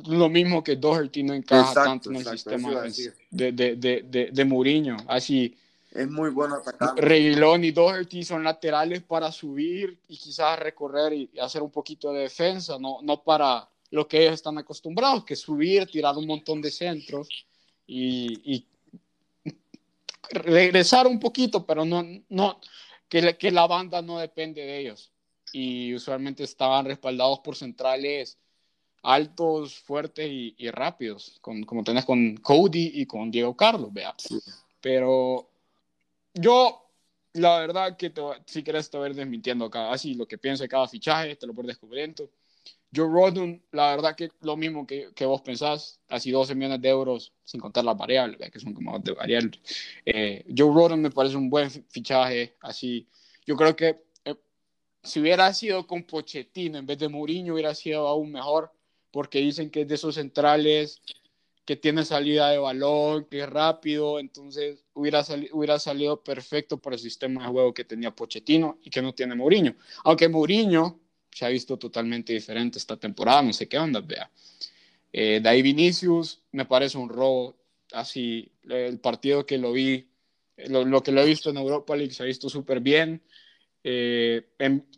[0.06, 2.82] lo mismo que Doherty, no encaja tanto en el sistema
[3.30, 4.96] de, de, de, de, Mourinho.
[5.06, 5.56] Así,
[5.92, 7.00] Es muy bueno atacando.
[7.00, 12.22] Reguilón y Doherty son laterales para subir y quizás recorrer y hacer un poquito de
[12.22, 16.70] defensa, no, no para lo que ellos están acostumbrados, que subir, tirar un montón de
[16.70, 17.28] centros
[17.86, 18.66] y, y
[20.30, 22.60] regresar un poquito, pero no, no
[23.08, 25.12] que, que la banda no depende de ellos.
[25.52, 28.38] Y usualmente estaban respaldados por centrales
[29.02, 34.14] altos, fuertes y, y rápidos, con, como tenés con Cody y con Diego Carlos, vea.
[34.80, 35.48] Pero
[36.34, 36.90] yo,
[37.34, 38.12] la verdad que
[38.46, 41.52] si quieres te voy desmintiendo cada, así lo que pienso de cada fichaje, te lo
[41.52, 42.28] voy descubriendo.
[42.94, 46.88] Joe Rodon, la verdad que lo mismo que, que, vos pensás, así 12 millones de
[46.88, 49.60] euros, sin contar las variables, que son como de variables.
[50.06, 53.06] Eh, Joe Rodon me parece un buen fichaje, así.
[53.46, 54.34] Yo creo que eh,
[55.02, 58.72] si hubiera sido con Pochettino en vez de Mourinho, hubiera sido aún mejor,
[59.10, 61.02] porque dicen que es de esos centrales
[61.66, 66.96] que tiene salida de balón, que es rápido, entonces hubiera, sali hubiera salido perfecto para
[66.96, 69.76] el sistema de juego que tenía Pochettino y que no tiene Mourinho.
[70.04, 70.98] Aunque Mourinho
[71.30, 74.30] se ha visto totalmente diferente esta temporada, no sé qué onda, vea.
[75.12, 77.56] Eh, de ahí Vinicius me parece un robo,
[77.92, 80.06] así el partido que lo vi,
[80.68, 83.22] lo, lo que lo he visto en Europa League se ha visto súper bien.
[83.84, 84.42] Eh,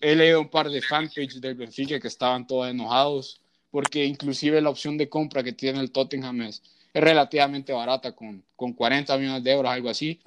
[0.00, 3.40] he leído un par de fanpages del Benfica que estaban todos enojados
[3.70, 6.62] porque inclusive la opción de compra que tiene el Tottenham es,
[6.92, 10.20] es relativamente barata, con, con 40 millones de euros, algo así.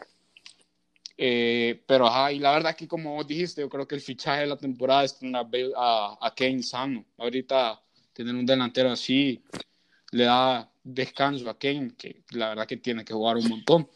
[1.18, 4.42] Eh, pero ajá, y la verdad que como vos dijiste, yo creo que el fichaje
[4.42, 5.46] de la temporada es tener
[5.76, 7.06] a, a, Kane sano.
[7.18, 7.80] Ahorita
[8.14, 9.44] tener un delantero así
[10.12, 13.88] le da descanso a Kane, que la verdad que tiene que jugar un montón.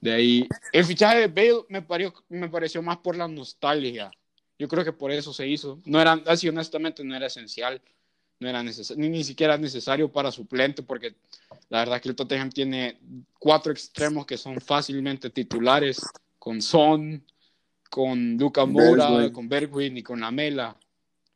[0.00, 4.10] De ahí, el fichaje de Bale me, pareció, me pareció más por la nostalgia.
[4.58, 5.80] Yo creo que por eso se hizo.
[5.84, 7.80] No era, así honestamente, no era esencial.
[8.40, 8.72] No era ni,
[9.08, 11.14] ni siquiera necesario para suplente, porque
[11.68, 12.98] la verdad que el Tottenham tiene
[13.38, 16.00] cuatro extremos que son fácilmente titulares
[16.42, 17.24] con Son,
[17.88, 20.76] con Luca Moura, con Bergwijn y con Lamela,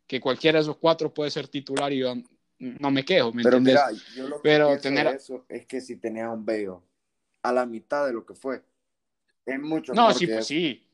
[0.04, 2.12] que cualquiera de esos cuatro puede ser titular y yo
[2.58, 3.84] no me quejo, ¿me Pero entiendes?
[3.84, 6.80] mira, yo lo que Pero tener- eso es que si tenía un Bale
[7.42, 8.64] a la mitad de lo que fue,
[9.44, 10.48] es mucho No, sí, pues eso.
[10.48, 10.84] sí.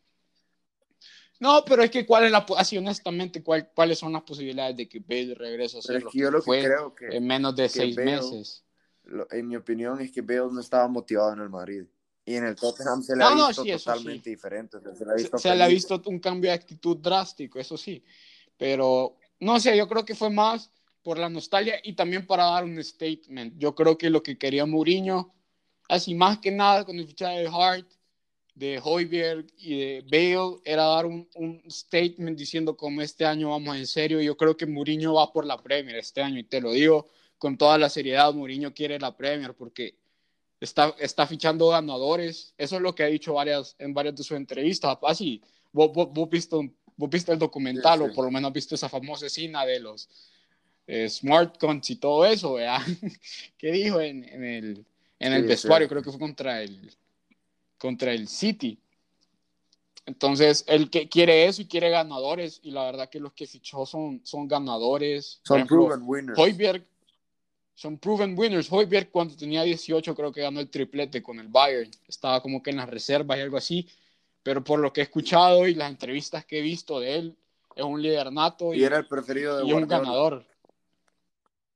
[1.40, 4.90] No, pero es que cuál es la, así honestamente, cuál, cuáles son las posibilidades de
[4.90, 7.26] que Bale regrese a ser es lo que yo lo que fue creo que, en
[7.26, 8.62] menos de seis Bale- meses?
[9.04, 11.84] lo- en mi opinión, es que Bale no estaba motivado en el Madrid.
[12.24, 14.30] Y en el Tottenham se le No, ha no, visto sí, eso totalmente sí.
[14.30, 14.76] diferente.
[14.76, 16.96] o sea, Se le ha Se, visto se le ha visto un cambio de actitud
[16.98, 18.04] drástico, eso sí.
[18.56, 20.70] Pero no sé, yo creo que fue más
[21.02, 23.54] por la nostalgia y también para dar un statement.
[23.58, 25.34] Yo creo que lo que quería Mourinho,
[25.88, 27.90] así más que nada con el fichaje de Hart,
[28.54, 33.76] de Hoiberg y de Bale, era dar un, un statement diciendo como este año vamos
[33.76, 34.20] en serio.
[34.20, 37.08] Yo creo que Mourinho va por la Premier este año y te lo digo
[37.38, 39.98] con toda la seriedad, Mourinho quiere la Premier porque
[40.62, 42.54] está, está fichando ganadores.
[42.56, 44.96] Eso es lo que ha dicho varias, en varias de sus entrevistas.
[45.02, 46.56] Así, vos, vos, vos, viste,
[46.96, 48.10] vos viste el documental Sí, sí.
[48.10, 50.08] o por lo menos has visto esa famosa escena de los
[50.86, 52.80] eh, smart guns y todo eso, ¿verdad?
[53.58, 54.86] ¿Qué dijo en, en el,
[55.18, 55.88] en el Sí, vestuario?
[55.88, 56.94] Creo que fue contra el,
[57.78, 58.78] contra el City.
[60.04, 63.86] Entonces, él que quiere eso y quiere ganadores, y la verdad que los que fichó
[63.86, 65.40] son, son ganadores.
[65.44, 66.38] Son ejemplo, proven winners.
[66.38, 66.84] Hoiberg
[67.74, 68.70] son proven winners.
[68.70, 71.90] Hoiberg cuando tenía 18 creo que ganó el triplete con el Bayern.
[72.06, 73.88] Estaba como que en las reservas y algo así.
[74.42, 77.36] Pero por lo que he escuchado y las entrevistas que he visto de él,
[77.74, 80.46] es un líder nato y, Y era el preferido de y un ganador.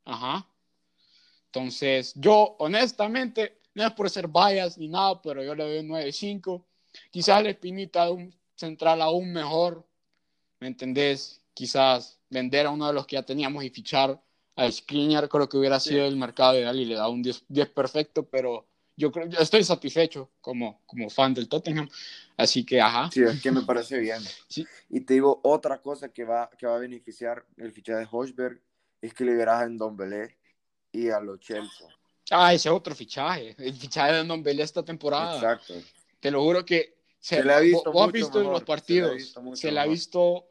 [0.04, 0.46] Ajá.
[1.46, 5.88] Entonces, yo honestamente, no es por ser bias ni nada, pero yo le doy un
[5.88, 6.64] 9-5.
[7.10, 9.86] Quizás la espinita de un central aún mejor,
[10.60, 11.40] ¿me entendés?
[11.54, 14.20] Quizás vender a uno de los que ya teníamos y fichar
[14.56, 15.90] a Skriniar, creo que hubiera Sí.
[15.90, 18.66] sido el mercado ideal y le da un 10, 10 perfecto, pero
[18.96, 21.88] yo creo, yo estoy satisfecho como, como fan del Tottenham,
[22.36, 23.10] así que ajá.
[23.12, 24.18] Sí, es que me parece bien.
[24.48, 24.66] Sí.
[24.88, 28.60] Y te digo, otra cosa que va, que va a beneficiar el fichaje de Hochberg
[29.02, 30.38] es que liberas a Ndombele
[30.92, 31.86] y a los Chelsea.
[32.30, 35.36] Ah, ese es otro fichaje, el fichaje de Ndombele esta temporada.
[35.36, 35.74] Exacto.
[36.18, 38.60] Te lo juro que Se le ha visto vos has mucho visto en mejor, los
[38.60, 40.48] se le ha partidos, visto se le ha visto.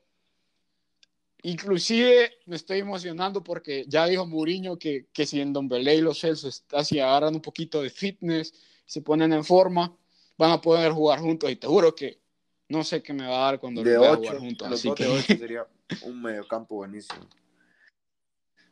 [1.48, 6.02] Inclusive me estoy emocionando porque ya dijo Mourinho que, que si en Don Belé y
[6.02, 8.52] los Celsos así agarran un poquito de fitness,
[8.84, 9.96] se ponen en forma,
[10.40, 11.52] van a poder jugar juntos.
[11.52, 12.20] Y te juro que
[12.68, 14.68] no sé qué me va a dar cuando De los vea 8, jugar juntos.
[14.68, 15.68] los Así dos que de 8 sería
[16.04, 17.28] un mediocampo buenísimo.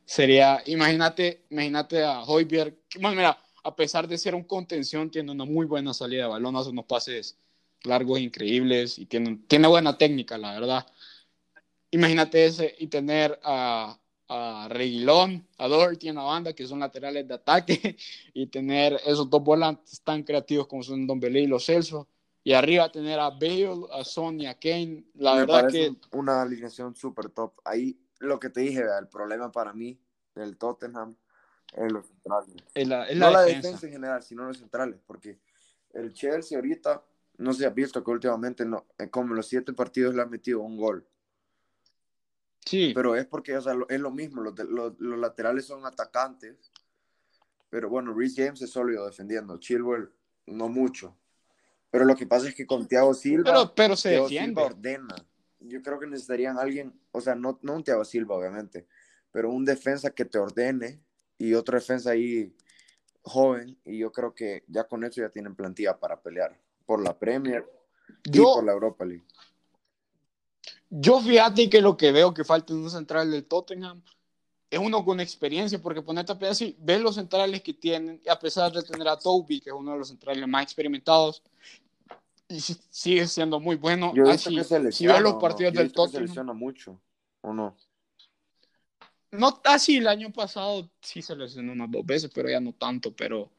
[0.04, 5.44] sería, imagínate, imagínate a que, bueno, mira, a pesar de ser un contención, tiene una
[5.44, 7.38] muy buena salida de balón, hace unos pases
[7.84, 10.86] largos increíbles y tiene, tiene buena técnica, la verdad.
[11.94, 13.96] Imagínate ese y tener a,
[14.28, 17.96] a Reguilón, a Doherty en la banda, que son laterales de ataque,
[18.34, 22.08] y tener esos dos volantes tan creativos como son Don Belé y Los Celso.
[22.42, 25.04] Y arriba tener a Bale, a Sonia, a Kane.
[25.14, 27.54] La Me verdad que una alineación súper top.
[27.64, 29.96] Ahí lo que te dije, vea, el problema para mí
[30.34, 31.14] del Tottenham
[31.74, 32.56] es los centrales.
[32.74, 33.68] es la, es no la defensa.
[33.68, 35.38] defensa en general, sino los centrales, porque
[35.92, 37.04] el Chelsea ahorita,
[37.38, 40.30] no se ha visto que últimamente, no, eh, como en los siete partidos le han
[40.30, 41.06] metido un gol,
[42.64, 45.66] Sí, pero es porque o sea, lo- es lo mismo, los, de- los, los laterales
[45.66, 46.72] son atacantes,
[47.70, 50.08] pero bueno, Reece James es sólido defendiendo, Chilwell
[50.46, 51.16] no mucho,
[51.90, 54.46] pero lo que pasa es que con Thiago Silva, pero, pero se Thiago defiende.
[54.62, 55.26] Silva ordena,
[55.60, 58.86] yo creo que necesitarían alguien, o sea, no, no un Thiago Silva obviamente,
[59.32, 61.00] pero un defensa que te ordene
[61.38, 62.54] y otro defensa ahí
[63.22, 67.18] joven y yo creo que ya con eso ya tienen plantilla para pelear por la
[67.18, 67.64] Premier
[68.24, 69.24] y por la Europa League.
[70.96, 74.00] Yo fíjate que lo que veo que falta en un central del Tottenham
[74.70, 78.28] es uno con experiencia, porque ponete a pensar, si ves los centrales que tienen, y
[78.28, 81.42] a pesar de tener a Toby, que es uno de los centrales más experimentados,
[82.48, 85.40] y si- sigue siendo muy bueno, Yo así, que se si ves los ¿o no?
[85.40, 87.00] partidos he del se Tottenham, lesiona mucho,
[87.42, 87.76] ¿o no?
[89.32, 93.14] no así el año pasado sí se lesionó unas dos veces, pero ya no tanto,
[93.14, 93.50] pero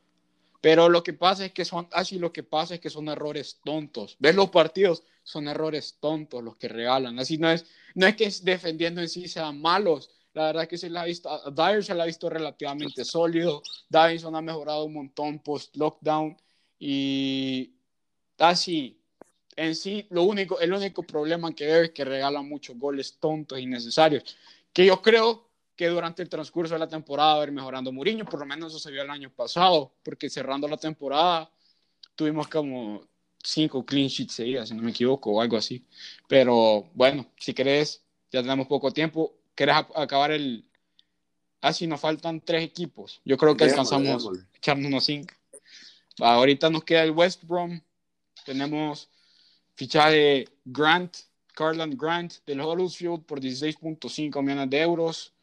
[0.62, 3.60] pero lo que pasa es que son así lo que pasa es que son errores
[3.64, 4.16] tontos.
[4.20, 7.20] Ves los partidos, son errores tontos los que regalan.
[7.20, 10.10] Así no es no es que defendiendo en sí sean malos.
[10.34, 13.62] La verdad que se la ha visto a Dyer la ha visto relativamente sólido.
[13.90, 16.38] Davinson ha mejorado un montón post lockdown
[16.80, 17.74] y
[18.38, 19.02] así
[19.56, 23.58] en sí lo único el único problema que veo es que regalan muchos goles tontos
[23.58, 24.38] y innecesarios
[24.74, 28.26] que yo creo que durante el transcurso de la temporada va a ir mejorando Mourinho,
[28.26, 31.52] por lo menos eso se vio el año pasado, porque cerrando la temporada
[32.16, 33.08] tuvimos como
[33.46, 35.86] cinco clean sheets seguidas, si no me equivoco, o algo así.
[36.28, 40.66] Pero bueno, si querés, ya tenemos poco tiempo, ¿querés acabar el...
[41.62, 43.22] Ah, sí, nos faltan tres equipos.
[43.26, 45.34] Yo creo que alcanzamos echarnos unos cinco.
[46.22, 47.82] Va, ahorita nos queda el West Brom,
[48.46, 49.10] tenemos
[49.76, 51.16] fichaje de Grant,
[51.54, 55.34] Carland Grant del Huddersfield por 16.5 millones de euros.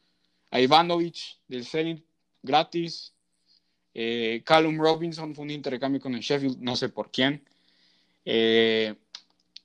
[0.51, 2.05] A Ivanovic del Zenit
[2.43, 3.13] gratis.
[3.93, 7.43] Eh, Callum Robinson fue un intercambio con el Sheffield, no sé por quién.
[8.25, 8.95] Eh,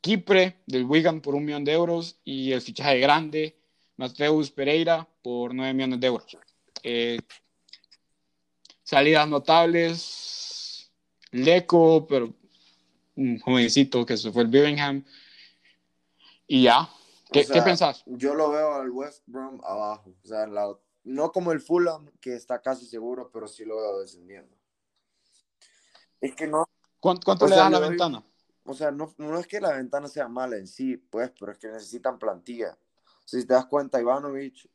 [0.00, 2.20] Kipre del Wigan por un millón de euros.
[2.24, 3.58] Y el fichaje grande,
[3.96, 6.36] Mateus Pereira por 9 millones de euros.
[6.82, 7.18] Eh,
[8.82, 10.90] salidas notables.
[11.30, 12.32] Leco, pero
[13.16, 15.04] un jovencito que se fue el Birmingham.
[16.46, 16.88] Y ya.
[17.30, 18.02] ¿Qué, O sea, ¿qué pensás?
[18.06, 22.34] Yo lo veo al West Brom abajo, o sea, la- no como el Fulham, que
[22.34, 24.56] está casi seguro, pero sí lo veo descendiendo.
[26.22, 26.64] Es que no,
[27.00, 28.24] ¿Cuánto, le sea, das a la ventana?
[28.68, 31.58] O sea, no, no es que la ventana sea mala en sí, pues, pero es
[31.58, 32.76] que necesitan plantilla.
[33.24, 34.68] Si te das cuenta, Ivanovic,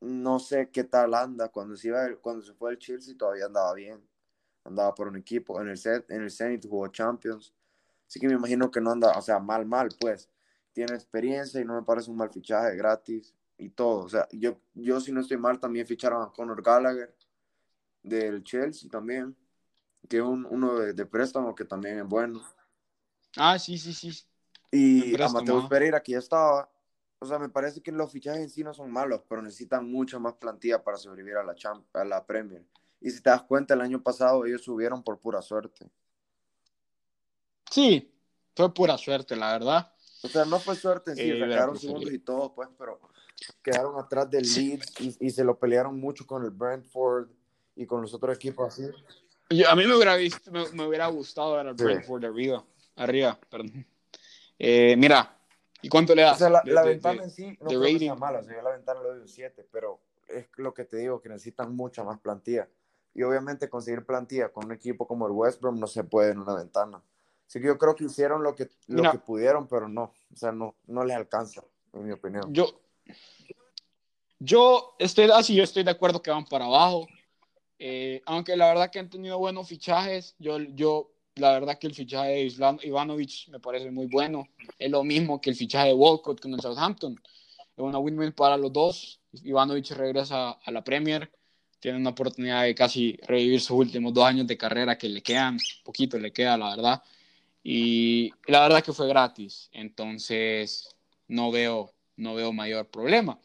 [0.00, 1.48] no sé qué tal anda.
[1.48, 4.02] Cuando se, iba, cuando se fue al Chelsea todavía andaba bien.
[4.64, 5.60] Andaba por un equipo.
[5.60, 7.54] En el, set, en el Zenit jugó Champions.
[8.08, 10.28] Así que me imagino que no anda, o sea, mal, mal, pues.
[10.72, 14.04] Tiene experiencia y no me parece un mal fichaje gratis y todo.
[14.04, 17.14] O sea, yo, yo si no estoy mal, también ficharon a Conor Gallagher
[18.02, 19.36] del Chelsea también,
[20.08, 22.42] que es un, uno de, de préstamo que también es bueno.
[23.36, 24.10] Ah, sí, sí, sí.
[24.70, 25.66] Y a Mateus.
[25.68, 26.70] Pereira, que ya estaba.
[27.20, 30.18] O sea, me parece que los fichajes en sí no son malos, pero necesitan mucha
[30.18, 32.64] más plantilla para sobrevivir a la, Champ a la Premier.
[33.00, 35.90] Y si te das cuenta, el año pasado ellos subieron por pura suerte.
[37.70, 38.12] Sí,
[38.54, 39.92] fue pura suerte, la verdad.
[40.22, 41.76] O sea, no fue suerte en sí, Eh, preferido.
[41.76, 43.00] segundos y todo, pues, pero
[43.62, 44.70] quedaron atrás del Sí.
[44.70, 47.28] Leeds y, y se lo pelearon mucho con el Brentford
[47.76, 48.90] y con los otros equipos así.
[49.50, 51.84] Yo- a mí me hubiera, visto, me, me hubiera gustado ver al Sí.
[51.84, 52.64] Brentford arriba.
[52.98, 53.86] Arriba, perdón.
[54.58, 55.38] Eh, mira,
[55.82, 56.36] ¿y cuánto le das?
[56.36, 58.06] O sea, la, de- la de- ventana de- en sí no creo que rating.
[58.06, 58.38] sea mala.
[58.40, 61.20] O sea, yo la ventana le doy un 7, pero es lo que te digo,
[61.20, 62.68] que necesitan mucha más plantilla.
[63.14, 66.38] Y obviamente conseguir plantilla con un equipo como el West Brom no se puede en
[66.38, 67.02] una ventana.
[67.46, 69.12] Así que yo creo que hicieron lo que, lo Mira.
[69.12, 70.12] que pudieron, pero no.
[70.32, 71.62] O sea, no, no les alcanza,
[71.94, 72.52] en mi opinión.
[72.52, 72.80] Yo,
[74.38, 77.06] yo estoy así, yo estoy de acuerdo que van para abajo.
[77.78, 81.94] Eh, aunque la verdad que han tenido buenos fichajes, yo, yo la verdad que el
[81.94, 84.48] fichaje de Islan, Ivanovic me parece muy bueno.
[84.78, 87.20] Es lo mismo que el fichaje de Walcott con el Southampton.
[87.76, 89.20] Es una win-win para los dos.
[89.32, 91.30] Ivanovic regresa a la Premier,
[91.80, 95.58] tiene una oportunidad de casi revivir sus últimos dos años de carrera que le quedan,
[95.84, 97.02] poquito le queda, la verdad.
[97.62, 100.88] Y la verdad que fue gratis, entonces
[101.28, 103.38] no veo, no veo mayor problema.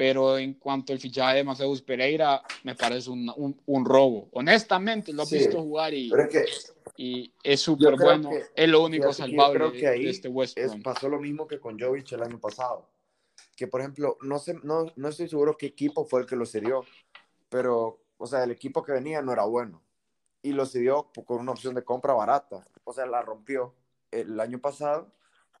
[0.00, 4.30] Pero en cuanto al fichaje de Mateus Pereira, me parece un, un, un robo.
[4.32, 6.44] Honestamente, lo he Sí, visto jugar y, Pero es que
[6.96, 8.30] y es súper bueno.
[8.30, 11.46] que- es lo único salvable creo que ahí de este West es, pasó lo mismo
[11.46, 12.88] que con Jovic el año pasado.
[13.56, 16.46] Que, por ejemplo, no, sé, no, no estoy seguro qué equipo fue el que lo
[16.46, 16.86] cedió,
[17.50, 19.82] pero, o sea, el equipo que venía no era bueno.
[20.42, 22.66] Y lo cedió con una opción de compra barata.
[22.84, 23.74] O sea, la rompió.
[24.10, 25.12] el año pasado.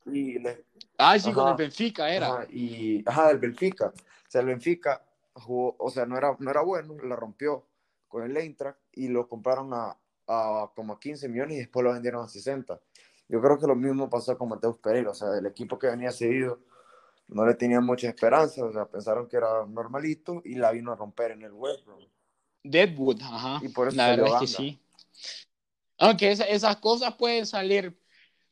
[0.06, 0.64] Y le,
[0.98, 2.26] Ah, sí, con el Benfica era.
[2.26, 3.86] Ajá, y, ajá, del Benfica.
[3.88, 5.02] O sea, el Benfica
[5.34, 7.66] jugó, o sea, no era, no era bueno, la rompió
[8.08, 9.96] con el Eintracht y lo compraron a,
[10.26, 12.80] a como a 15 millones y después lo vendieron a 60.
[13.28, 16.10] Yo creo que lo mismo pasó con Mateus Pereira, o sea, el equipo que venía
[16.10, 16.60] seguido
[17.28, 20.96] no le tenían mucha esperanza, o sea, pensaron que era normalito y la vino a
[20.96, 22.04] romper en el West Brom.
[22.64, 23.60] Deadwood, ajá.
[23.64, 24.82] Y por eso la verdad es que sí.
[25.98, 27.96] Aunque esa- esas cosas pueden salir,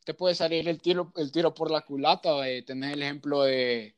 [0.09, 2.49] te puede salir el tiro, el tiro por la culata.
[2.49, 3.95] Eh, tenés el ejemplo de,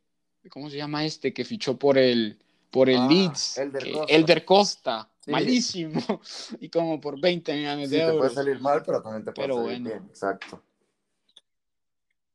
[0.51, 1.33] ¿cómo se llama este?
[1.33, 2.37] Que fichó por el,
[2.73, 3.59] por el Ah, Leeds.
[3.59, 4.13] Elder que- Costa.
[4.17, 5.09] Elder Costa.
[5.21, 5.31] Sí.
[5.31, 6.01] Malísimo.
[6.61, 8.35] Y como por 20 millones Sí, de te puede euros.
[8.35, 9.89] salir mal, pero también te puede Pero salir bueno.
[9.89, 10.61] bien, exacto.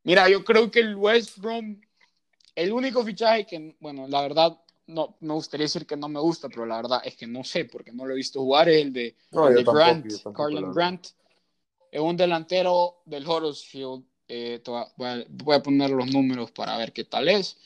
[0.03, 1.81] Mira, yo creo que el West Brom,
[2.55, 4.57] el único fichaje que, bueno, la verdad,
[4.87, 7.65] no me gustaría decir que no me gusta, pero la verdad es que no sé,
[7.65, 10.71] porque no lo he visto jugar, es el de, No, el de Grant, Carlin.
[10.71, 11.07] Grant.
[11.95, 14.03] Es un delantero del Huddersfield.
[14.27, 14.61] eh,
[14.97, 17.57] voy, a, poner los números para ver qué tal es.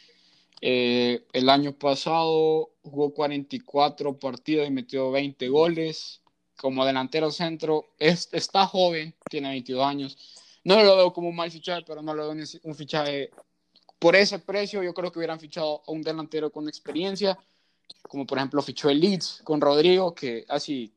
[0.61, 6.21] Eh, el año pasado jugó 44 partidos y metió 20 goles.
[6.57, 10.15] Como delantero centro, es, está joven, tiene 22 años.
[10.63, 13.31] No lo veo como un mal fichaje, pero no lo veo un fichaje
[13.97, 14.83] por ese precio.
[14.83, 17.35] Yo creo que hubieran fichado a un delantero con experiencia,
[18.03, 20.93] como por ejemplo fichó el Leeds con Rodrigo, que así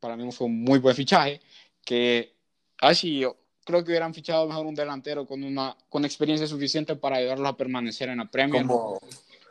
[0.00, 1.42] para mí fue un muy buen fichaje.
[1.84, 2.37] Que
[2.80, 7.16] así yo creo que hubieran fichado mejor un delantero con una con experiencia suficiente para
[7.16, 8.62] ayudarlos a permanecer en la Premier.
[8.66, 8.98] Como,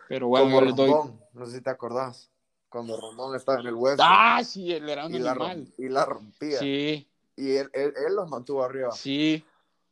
[0.07, 0.91] pero bueno, como yo les doy.
[1.33, 2.31] No sé si te acordás,
[2.69, 4.09] cuando Rondón estaba en el West Brom.
[4.09, 5.73] Ah, sí, él era un y la, animal.
[5.77, 6.59] y la rompía.
[6.59, 9.45] Sí, Y él, él, él los mantuvo arriba sí.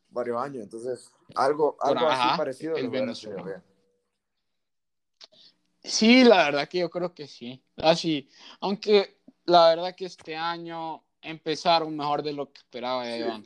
[0.10, 0.64] varios años.
[0.64, 2.76] Entonces, algo, Por- algo ajá, así parecido.
[2.78, 3.14] el bien.
[5.84, 7.64] Sí, la verdad que yo creo que sí.
[7.78, 8.28] Así,
[8.60, 13.06] aunque la verdad que este año empezaron mejor de lo que esperaba.
[13.06, 13.46] Ya llevan,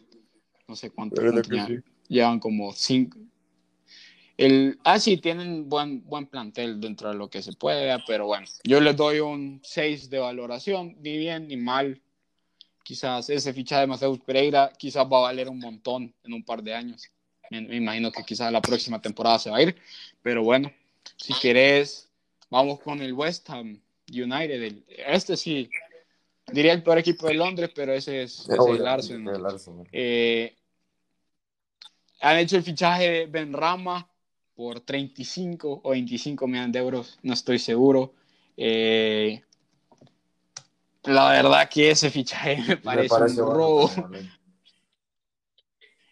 [0.67, 1.21] no sé cuánto.
[1.55, 1.79] Ya- sí.
[2.07, 3.17] Llevan como cinco.
[4.37, 8.03] El, ah, sí, tienen buen, buen plantel dentro de lo que se puede, ¿verdad?
[8.07, 12.01] pero bueno, yo les doy un 6 de valoración, ni bien ni mal.
[12.83, 16.63] Quizás ese fichaje de Mateus Pereira quizás va a valer un montón en un par
[16.63, 17.11] de años.
[17.51, 19.75] Me, me imagino que quizás la próxima temporada se va a ir,
[20.23, 20.71] pero bueno,
[21.17, 22.09] si querés,
[22.49, 24.63] vamos con el West Ham United.
[24.63, 25.69] El- este sí,
[26.51, 29.35] diría el peor equipo de Londres, pero ese es, ese es el Arsenal.
[29.35, 29.87] el Arsenal.
[29.91, 30.55] Eh,
[32.21, 34.09] han hecho el fichaje de Ben Rama
[34.55, 38.13] por 35 o 25 millones de euros, no estoy seguro.
[38.57, 39.41] Eh,
[41.03, 42.77] la verdad que ese fichaje me Me
[43.07, 43.89] parece, un robo.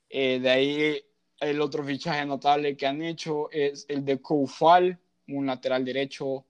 [0.10, 1.02] Eh, de ahí
[1.42, 6.46] el otro fichaje notable que han hecho es el de Koufal, un lateral derecho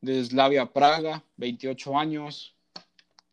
[0.00, 2.56] de Slavia Praga, 28 años,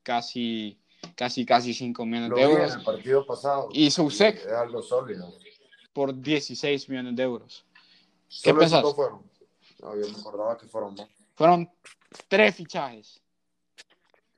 [0.07, 0.79] casi,
[1.15, 3.67] casi, casi 5 millones Lo de en euros, el partido pasado.
[3.73, 4.37] Y Soucek.
[4.37, 5.33] Es algo sólido.
[5.91, 7.65] por 16 millones de euros.
[8.29, 8.95] Solo esos pensás?
[8.95, 9.21] fueron.
[9.81, 11.07] No, yo me acordaba que fueron más.
[11.35, 11.69] Fueron
[12.29, 13.21] tres fichajes.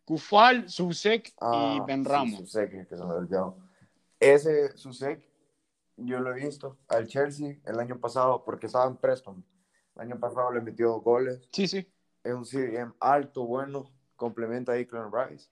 [0.06, 2.38] Kufal, Susek y Ah, Ben sí, Ramo.
[2.40, 3.58] Susek, que se me olvidó.
[4.20, 5.22] Ese Susek,
[5.98, 9.46] yo lo he visto al Chelsea el año pasado porque estaba en Preston.
[9.96, 11.48] El año pasado le metió goles.
[11.52, 11.88] Sí, sí.
[12.24, 13.92] Es un CDM alto, bueno.
[14.16, 15.48] Complementa a Declan Rice.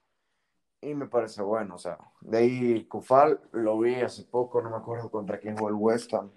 [0.82, 1.76] Y me parece bueno.
[1.76, 5.70] O sea, de ahí Kufal lo vi hace poco, no me acuerdo contra quién jugó
[5.70, 6.32] el West Ham.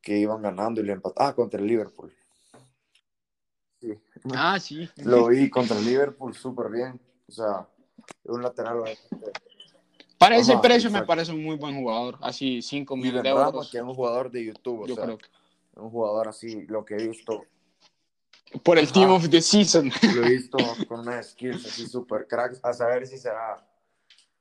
[0.00, 1.30] Que iban ganando y le empataron.
[1.30, 2.12] Ah, contra el Liverpool.
[3.80, 3.98] Sí.
[4.34, 4.88] Ah, sí.
[4.96, 7.00] Lo vi contra el Liverpool súper bien.
[7.28, 7.68] O sea,
[8.24, 8.82] es un lateral.
[10.18, 12.16] Para ese Ajá, precio me parece un muy buen jugador.
[12.20, 13.70] Así 5 Y millones de Ben Rama, euros.
[13.70, 14.82] que es un jugador de YouTube.
[14.82, 15.26] O Yo sea, creo que.
[15.76, 17.44] un jugador así, lo que he visto.
[18.62, 18.92] Por el Ajá.
[18.94, 19.90] Team of the Season.
[20.14, 22.60] Lo he visto con unas skills así súper cracks.
[22.62, 23.66] A saber si será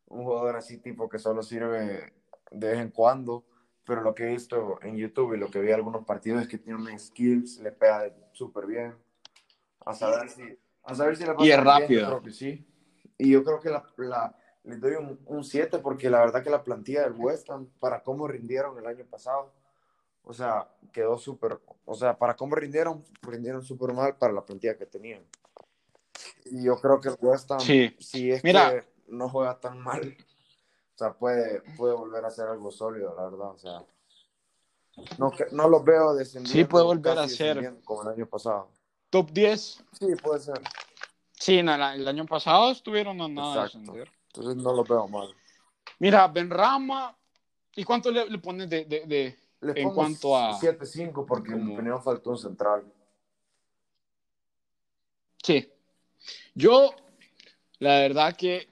[0.08, 2.14] un jugador así tipo que solo sirve
[2.52, 3.46] de vez en cuando.
[3.86, 6.48] Pero lo que he visto en YouTube y lo que vi en algunos partidos es
[6.48, 8.94] que tiene unas skills, le pega súper bien.
[9.86, 10.44] A saber si,
[10.84, 12.02] a saber si la Y es pasa bien, rápido.
[12.02, 12.68] yo creo que sí.
[13.18, 16.52] Y yo creo que la, la- le doy un, un 7 porque la verdad que
[16.52, 19.52] la plantilla del West Ham, para cómo rindieron el año pasado,
[20.24, 24.78] o sea, quedó súper, o sea, para cómo rindieron, rindieron súper mal para la plantilla
[24.78, 25.24] que tenían.
[26.46, 27.96] Y yo creo que el West Ham, Sí.
[28.00, 28.72] si es Mira.
[28.72, 30.16] que no juega tan mal,
[30.96, 33.84] o sea, puede, puede volver a hacer algo sólido, la verdad, o sea.
[35.18, 36.52] No, no los veo descendiendo.
[36.52, 37.80] Sí, puede volver a ser.
[37.84, 38.70] Como el año pasado.
[39.10, 39.84] Top 10.
[39.98, 40.62] Sí, puede ser.
[41.34, 43.94] Sí, no, el año pasado estuvieron a nada Exacto.
[44.28, 45.34] Entonces no los veo mal.
[46.00, 47.18] Mira, Ben Rama.
[47.76, 51.58] ¿Y cuánto le, le pones de, de, de- Les En cuanto a- 7-5 porque en
[51.58, 52.84] mi como- opinión faltó un central.
[55.44, 55.72] Sí.
[56.54, 56.96] Yo,
[57.80, 58.70] la verdad que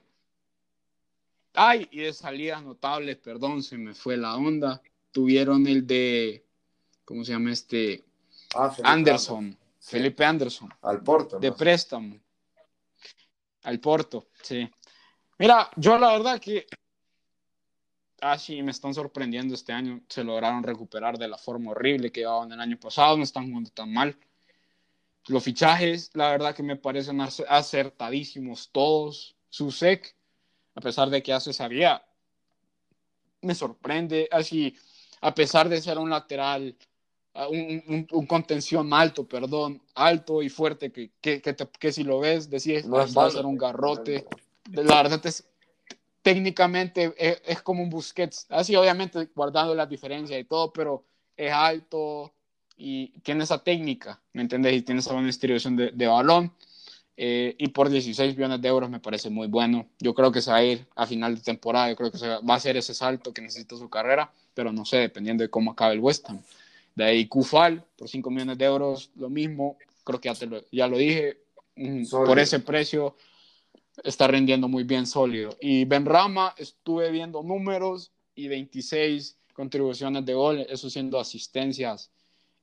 [1.52, 4.80] Ay, y de salidas notables, perdón, se me fue la onda.
[5.10, 6.46] Tuvieron el de,
[7.04, 8.04] ¿cómo se llama este?
[8.54, 9.90] Ah, Felipe Anderson, Sí.
[9.90, 11.40] Felipe Anderson, Al Porto.
[11.40, 12.16] de préstamo.
[13.64, 14.70] Al Porto, sí.
[15.38, 16.66] Mira, yo la verdad que.
[18.22, 20.00] Ah, sí, me están sorprendiendo este año.
[20.08, 23.16] Se lograron recuperar de la forma horrible que llevaban el año pasado.
[23.16, 24.16] No están jugando tan mal.
[25.28, 29.36] Los fichajes, la verdad que me parecen ac- acertadísimos todos.
[29.48, 30.14] Susek,
[30.74, 32.02] a pesar de que hace sabía,
[33.42, 34.28] me sorprende.
[34.30, 34.74] Así,
[35.20, 36.76] a pesar de ser un lateral,
[37.34, 41.92] ah, un, un- un contención alto, perdón, alto y fuerte, que, que, que, te- que
[41.92, 44.26] si lo ves, decís, No "Ah, va a ser un garrote.
[44.72, 45.48] La verdad es
[46.22, 51.04] técnicamente es, es como un Busquets, así obviamente guardando las diferencias y todo, pero
[51.36, 52.32] es alto
[52.76, 54.74] y tiene esa técnica, ¿me entiendes?
[54.74, 56.52] Y tiene esa buena distribución de, de balón.
[57.16, 59.86] eh, y por 16 millones de euros me parece muy bueno.
[59.98, 61.90] Yo creo que se va a ir a final de temporada.
[61.90, 64.84] Yo creo que se va a hacer ese salto que necesita su carrera, pero no
[64.86, 66.42] sé, dependiendo de cómo acabe el West Ham.
[66.94, 69.76] De ahí Kufal, por 5 millones de euros, lo mismo.
[70.04, 71.38] Creo que ya, te lo, ya lo dije.
[72.04, 72.24] Sólido.
[72.24, 73.16] Por ese precio
[74.04, 75.56] está rindiendo muy bien sólido.
[75.60, 82.10] Y Benrama, estuve viendo números y 26 contribuciones de goles, eso siendo asistencias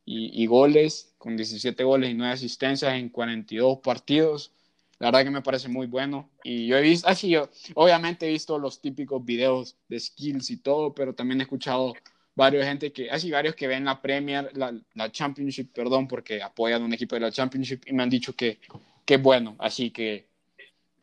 [0.06, 4.54] y, y goles, con 17 goles y 9 asistencias en 42 partidos.
[5.00, 6.30] La verdad que me parece muy bueno.
[6.44, 10.58] Y yo he visto, así yo, obviamente he visto los típicos videos de skills y
[10.58, 11.94] todo, pero también he escuchado
[12.36, 16.84] varios gente que, así varios que ven la Premier, la, la Championship, perdón, porque apoyan
[16.84, 18.60] un equipo de la Championship y me han dicho que,
[19.06, 19.56] que bueno.
[19.60, 20.27] Así que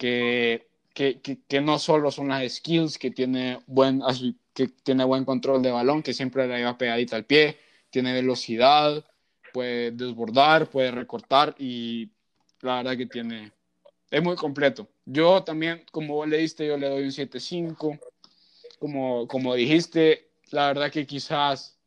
[0.04, 4.02] que, que, que, que no solo son las skills, que tiene buen,
[4.52, 7.56] que tiene buen control de balón, que siempre la lleva pegadita al pie,
[7.88, 9.02] tiene velocidad,
[9.54, 12.10] puede desbordar, puede recortar y
[12.60, 13.50] la verdad que tiene,
[14.10, 14.86] es muy completo.
[15.06, 17.98] Yo también, como vos le diste, yo le doy un 7.5.
[18.78, 21.78] Como, como dijiste, la verdad que quizás,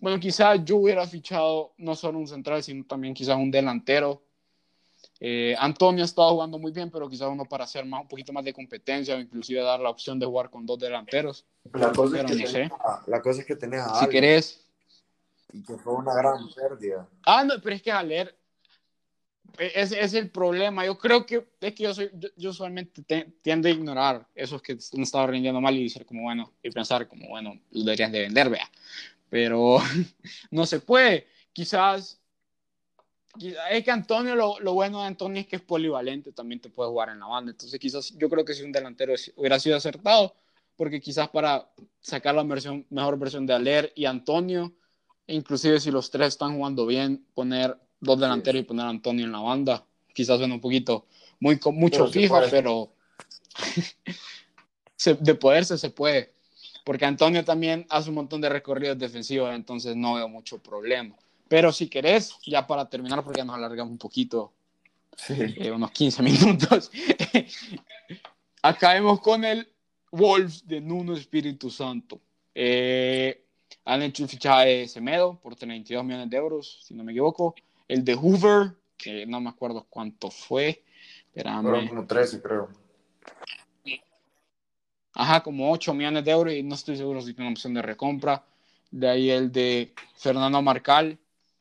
[0.00, 4.23] bueno, quizás yo hubiera fichado no solo un central, sino también quizás un delantero.
[5.20, 8.32] Eh, Antonio ha estado jugando muy bien, pero quizás uno para hacer más, un poquito
[8.32, 11.46] más de competencia o inclusive dar la opción de jugar con dos delanteros.
[11.72, 14.08] La cosa, es que no tenés a- la cosa es que tenés a Si Alves,
[14.10, 14.68] querés.
[15.52, 17.08] y que fue una gran pérdida.
[17.24, 18.36] Ah, no, pero es que a leer.
[19.58, 20.84] Ese es el problema.
[20.84, 24.60] Yo creo que es que yo, soy, yo, yo usualmente te- tiendo a ignorar esos
[24.60, 28.10] que han estado rindiendo mal y decir como bueno, y pensar como bueno, los deberían
[28.10, 28.68] de vender, vea.
[29.30, 29.78] Pero
[30.50, 31.28] no se puede.
[31.52, 32.20] Quizás-
[33.70, 36.90] es que Antonio, lo, lo bueno de Antonio es que es polivalente, también te puede
[36.90, 37.50] jugar en la banda.
[37.50, 40.34] Entonces quizás yo creo que si un delantero hubiera sido acertado,
[40.76, 41.68] porque quizás para
[42.00, 44.72] sacar la versión, mejor versión de Aler y Antonio,
[45.26, 49.32] inclusive si los tres están jugando bien, poner dos delanteros y poner a Antonio en
[49.32, 51.06] la banda, quizás suena un poquito
[51.40, 52.92] muy mucho FIFA, pero
[54.96, 56.32] se- de poderse se puede.
[56.84, 61.16] Porque Antonio también hace un montón de recorridos defensivos, entonces no veo mucho problema.
[61.54, 64.52] Pero si querés, ya para terminar, porque ya nos alargamos un poquito,
[65.16, 65.36] Sí.
[65.38, 66.90] eh, unos 15 minutos,
[68.60, 69.72] acabemos con el
[70.10, 72.20] Wolves de Nuno Espíritu Santo.
[72.56, 73.44] Eh,
[73.84, 77.54] han hecho el fichaje de Semedo por 32 millones de euros, si no me equivoco.
[77.86, 80.82] El de Hoover, que no me acuerdo cuánto fue.
[81.34, 82.68] Fueron como 13, creo.
[85.12, 87.82] Ajá, como 8 millones de euros y no estoy seguro si tiene una opción de
[87.82, 88.44] recompra.
[88.90, 91.16] De ahí el de Fernando Marcal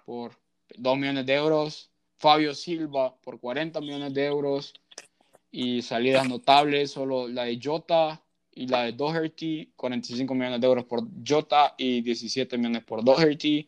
[0.06, 0.38] por
[0.78, 1.90] 2 millones de euros.
[2.18, 4.74] Fabio Silva por 40 millones de euros.
[5.52, 10.86] Y salidas notables, solo la de Jota y la de Doherty, 45 millones de euros
[10.86, 13.68] por Jota y 17 millones por Doherty.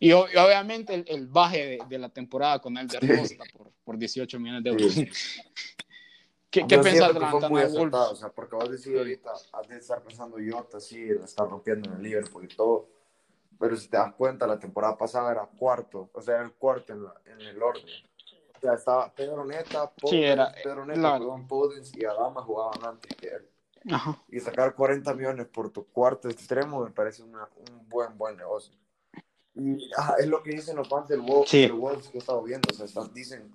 [0.00, 3.00] Y, y obviamente el, el baje de, de la temporada con el de.
[3.16, 4.92] Costa por, por 18 millones de euros.
[4.92, 5.08] Sí.
[6.50, 8.18] ¿Qué, qué Yo pensás siento de la ventana de acertado, o Wolves?
[8.18, 11.96] sea, porque vos decís ahorita, has de estar pensando Jota, sí, la está rompiendo en
[11.96, 12.88] el Liverpool y todo,
[13.58, 16.92] pero si te das cuenta, la temporada pasada era cuarto, o sea, era el cuarto
[16.92, 17.84] en, la- en el orden.
[18.56, 22.42] O sea, estaba Pedro Neta, Podens, Sí, era- Pedro Neta, la- perdón, Podens y Adama
[22.42, 23.48] jugaban antes que él.
[23.92, 24.20] Ajá.
[24.28, 28.74] Y sacar 40 millones por tu cuarto extremo me parece una- un buen, buen negocio.
[29.54, 31.68] Y ajá, es lo que dicen los fans del Wolves, Sí.
[32.10, 32.68] que he estado viendo.
[32.70, 33.52] O sea, están- dicen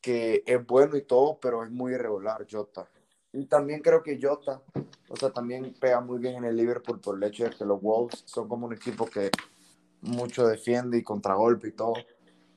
[0.00, 2.88] que es bueno y todo, pero es muy irregular Jota.
[3.32, 4.60] Y también creo que Jota,
[5.08, 7.80] o sea, también pega muy bien en el Liverpool por el hecho de que los
[7.80, 9.30] Wolves son como un equipo que
[10.02, 11.94] mucho defiende y contragolpe y todo.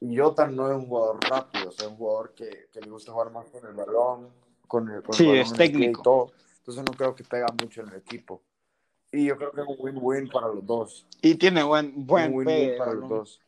[0.01, 2.89] Y Jota no es un jugador rápido, o sea, es un jugador que, que le
[2.89, 4.29] gusta jugar más con el balón,
[4.67, 6.01] con el, con el balón es y técnico.
[6.01, 6.31] todo.
[6.57, 8.41] Entonces no creo que pega mucho en el equipo.
[9.11, 11.05] Y yo creo que es un win-win para los dos.
[11.21, 13.41] Y tiene buen, buen un win-win para los dos.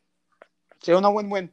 [0.80, 1.52] Sí, una buen.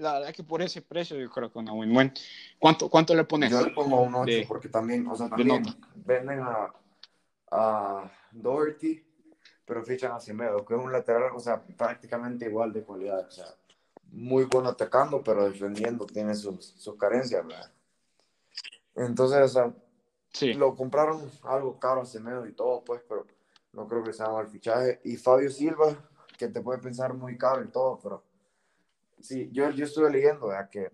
[0.00, 2.12] La verdad que por ese precio yo creo que una win-win.
[2.58, 3.50] ¿Cuánto, ¿Cuánto le pones?
[3.50, 5.62] Yo le pongo un 8 porque también, o sea, también
[5.94, 6.74] venden a,
[7.50, 9.04] a Doherty,
[9.64, 13.26] pero fichan a Semedo, que es un lateral, o sea, prácticamente igual de calidad.
[13.26, 13.46] O sea,
[14.12, 17.70] muy bueno atacando, pero defendiendo tiene sus, sus carencias, ¿verdad?
[18.96, 19.74] Entonces, o sea,
[20.32, 20.54] sí.
[20.54, 23.26] lo compraron algo caro a Semedo y todo, pues, pero
[23.72, 25.00] no creo que sea mal fichaje.
[25.04, 25.94] Y Fabio Silva,
[26.38, 28.29] que te puede pensar muy caro y todo, pero
[29.20, 30.70] sí, yo, yo estuve leyendo ¿verdad?
[30.70, 30.90] que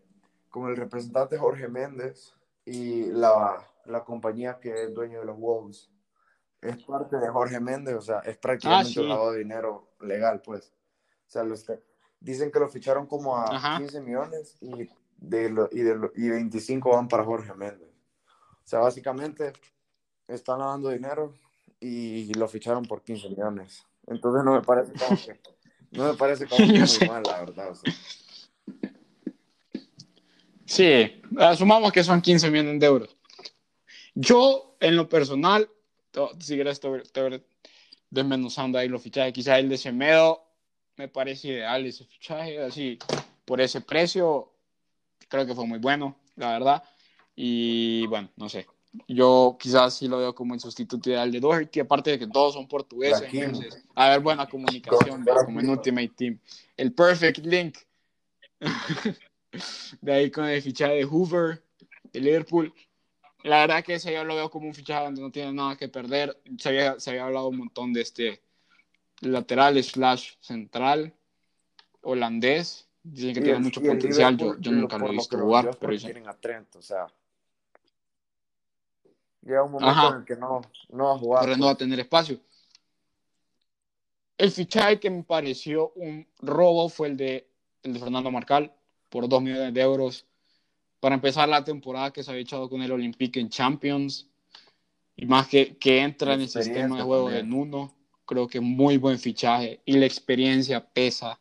[0.48, 5.90] como el representante Jorge Méndez y la, la compañía que es dueño de los Wolves
[6.60, 10.40] es parte de Jorge Méndez, o sea, es prácticamente ah, un lavado de dinero legal,
[10.42, 10.72] pues.
[11.26, 11.64] O sea, los,
[12.20, 17.08] dicen que lo ficharon como a 15 millones y, de y, de y 25 van
[17.08, 17.90] para Jorge Méndez.
[18.64, 19.52] O sea, básicamente
[20.26, 21.34] están lavando dinero
[21.78, 23.86] y lo ficharon por 15 millones.
[24.06, 25.40] Entonces no me parece como que,
[25.96, 27.76] no me parece como muy mal, la verdad.
[30.64, 33.16] Sí, asumamos que son 15 millones de euros.
[34.14, 35.68] Yo, en lo personal,
[36.40, 36.80] si quieres
[38.10, 40.42] desmenuzando ahí los fichajes, quizás el de Semedo
[40.96, 42.98] me parece ideal ese fichaje, así,
[43.44, 44.52] por ese precio,
[45.28, 46.82] creo que fue muy bueno, la verdad.
[47.34, 48.66] Y bueno, no sé,
[49.08, 52.54] yo quizás sí lo veo como el sustituto ideal de Doherty, aparte de que todos
[52.54, 56.38] son portugueses, entonces, a ver, buena comunicación, como en Ultimate Team.
[56.76, 57.78] El perfect link.
[60.00, 61.62] de ahí con el fichaje de Hoover,
[62.12, 62.72] de Liverpool.
[63.42, 65.88] La verdad que ese yo lo veo como un fichaje donde no tiene nada que
[65.88, 66.40] perder.
[66.58, 68.42] Se había, se había hablado un montón de este
[69.20, 71.14] lateral slash central
[72.02, 72.88] holandés.
[73.02, 74.36] Dicen que tiene mucho potencial.
[74.36, 75.76] Yo, yo nunca lo he visto jugar.
[75.78, 76.26] Pero dicen...
[76.26, 77.06] a Trent, o sea,
[79.46, 81.44] llega un momento en el que no, no va a jugar.
[81.44, 82.38] Pero no va a tener espacio.
[84.36, 87.48] El fichaje que me pareció un robo fue el de,
[87.82, 88.72] el de Fernando Marcal
[89.08, 90.26] por 2 millones de euros
[91.00, 94.28] para empezar la temporada que se había echado con el Olympique en Champions.
[95.14, 97.94] Y más que, que entra en el sistema de juego de Nuno,
[98.26, 101.40] creo que muy buen fichaje y la experiencia pesa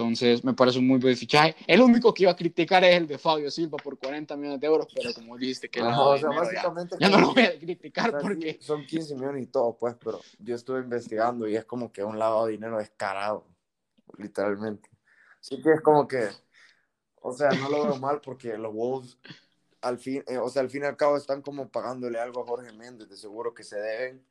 [0.00, 1.54] entonces, me parece un muy buen fichaje.
[1.66, 4.66] El único que iba a criticar es el de Fabio Silva por 40 millones de
[4.66, 8.56] euros, pero como dijiste que ya, no lo voy a criticar porque...
[8.62, 12.18] Son 15 millones y todo, pues, pero yo estuve investigando y es como que un
[12.18, 13.46] lavado de dinero descarado,
[14.16, 14.88] literalmente.
[15.38, 16.28] Así que es como que,
[17.16, 19.18] o sea, no lo veo mal porque los Wolves,
[19.82, 22.46] al fin, eh, o sea, al fin y al cabo están como pagándole algo a
[22.46, 24.24] Jorge Méndez, de seguro que se deben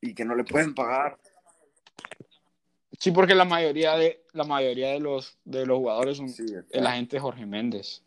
[0.00, 1.18] y que no le pueden pagar.
[3.02, 6.32] Sí, porque la mayoría de, la mayoría de, los, de los jugadores son
[6.70, 8.00] la gente de Jorge Méndez.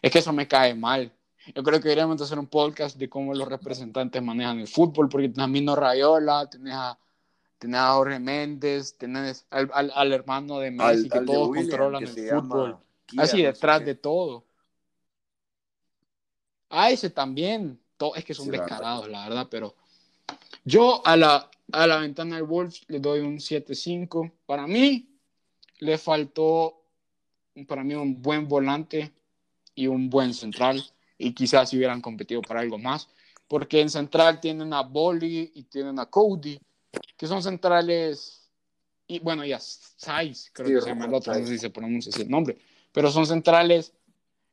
[0.00, 1.12] Es que eso me cae mal.
[1.54, 5.28] Yo creo que deberíamos hacer un podcast de cómo los representantes manejan el fútbol, porque
[5.28, 11.10] tenés a Mino Rayola, tenés a, a Jorge Méndez, tenés al, al, hermano de Messi,
[11.10, 12.78] que todos controlan el fútbol.
[13.18, 14.46] Así, detrás de todo.
[16.70, 17.78] Ah, ese también.
[17.98, 19.74] Todo, es que son descarados, la verdad, pero
[20.64, 24.32] yo a la, a la ventana del Wolves le doy un 7-5.
[24.46, 25.08] Para mí
[25.78, 26.82] le faltó,
[27.66, 29.12] para mí, un buen volante
[29.74, 30.84] y un buen central.
[31.18, 33.08] Y quizás si hubieran competido para algo más.
[33.48, 36.58] Porque en central tienen a Bolly y tienen a Cody,
[37.16, 38.50] que son centrales.
[39.06, 42.10] Y bueno, ya Saiz, creo que se llama el otro, no sé si se pronuncia
[42.10, 42.58] ese nombre.
[42.90, 43.92] Pero son centrales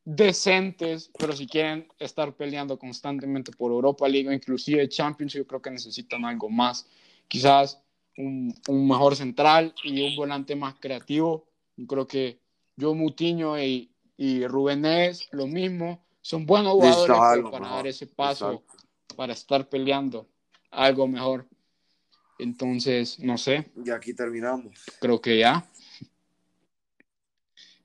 [0.03, 5.61] decentes, pero si quieren estar peleando constantemente por Europa League o inclusive Champions, yo creo
[5.61, 6.87] que necesitan algo más.
[7.27, 7.81] Quizás
[8.17, 11.47] un, un mejor central y un volante más creativo.
[11.77, 12.39] Yo creo que
[12.75, 14.83] yo, Mutiño y, y Rubén
[15.31, 16.03] lo mismo.
[16.21, 18.63] Son buenos jugadores para dar ese paso,
[19.15, 20.27] para estar peleando
[20.69, 21.47] algo mejor.
[22.37, 23.71] Entonces, no sé.
[23.85, 24.83] Y aquí terminamos.
[24.99, 25.67] Creo que ya.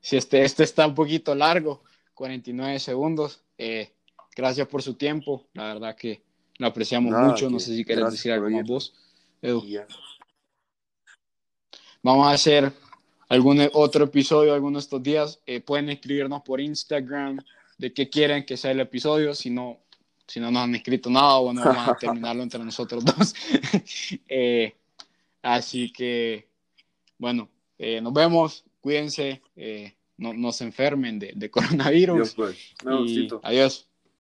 [0.01, 1.83] Si este, este está un poquito largo,
[2.17, 3.43] 49 segundos.
[3.59, 3.93] Eh,
[4.35, 5.45] gracias por su tiempo.
[5.53, 6.23] La verdad que
[6.57, 7.47] lo apreciamos mucho.
[7.47, 8.93] No sé si quieres decir algo más vos,
[9.39, 9.63] Edu.
[12.01, 12.73] Vamos a hacer
[13.29, 15.39] algún otro episodio algunos de estos días.
[15.45, 17.39] Eh, pueden escribirnos por Instagram
[17.77, 19.35] de qué quieren que sea el episodio.
[19.35, 19.77] Si no,
[20.25, 23.35] si no nos han escrito nada, bueno, vamos a terminarlo entre nosotros dos.
[24.27, 24.75] Eh,
[25.43, 26.47] así que,
[27.19, 27.47] bueno,
[27.77, 28.65] nos vemos.
[28.81, 29.41] Cuídense
[30.17, 32.33] no, no se enfermen de, de coronavirus.
[32.35, 32.73] Pues.
[33.05, 33.86] y adiós.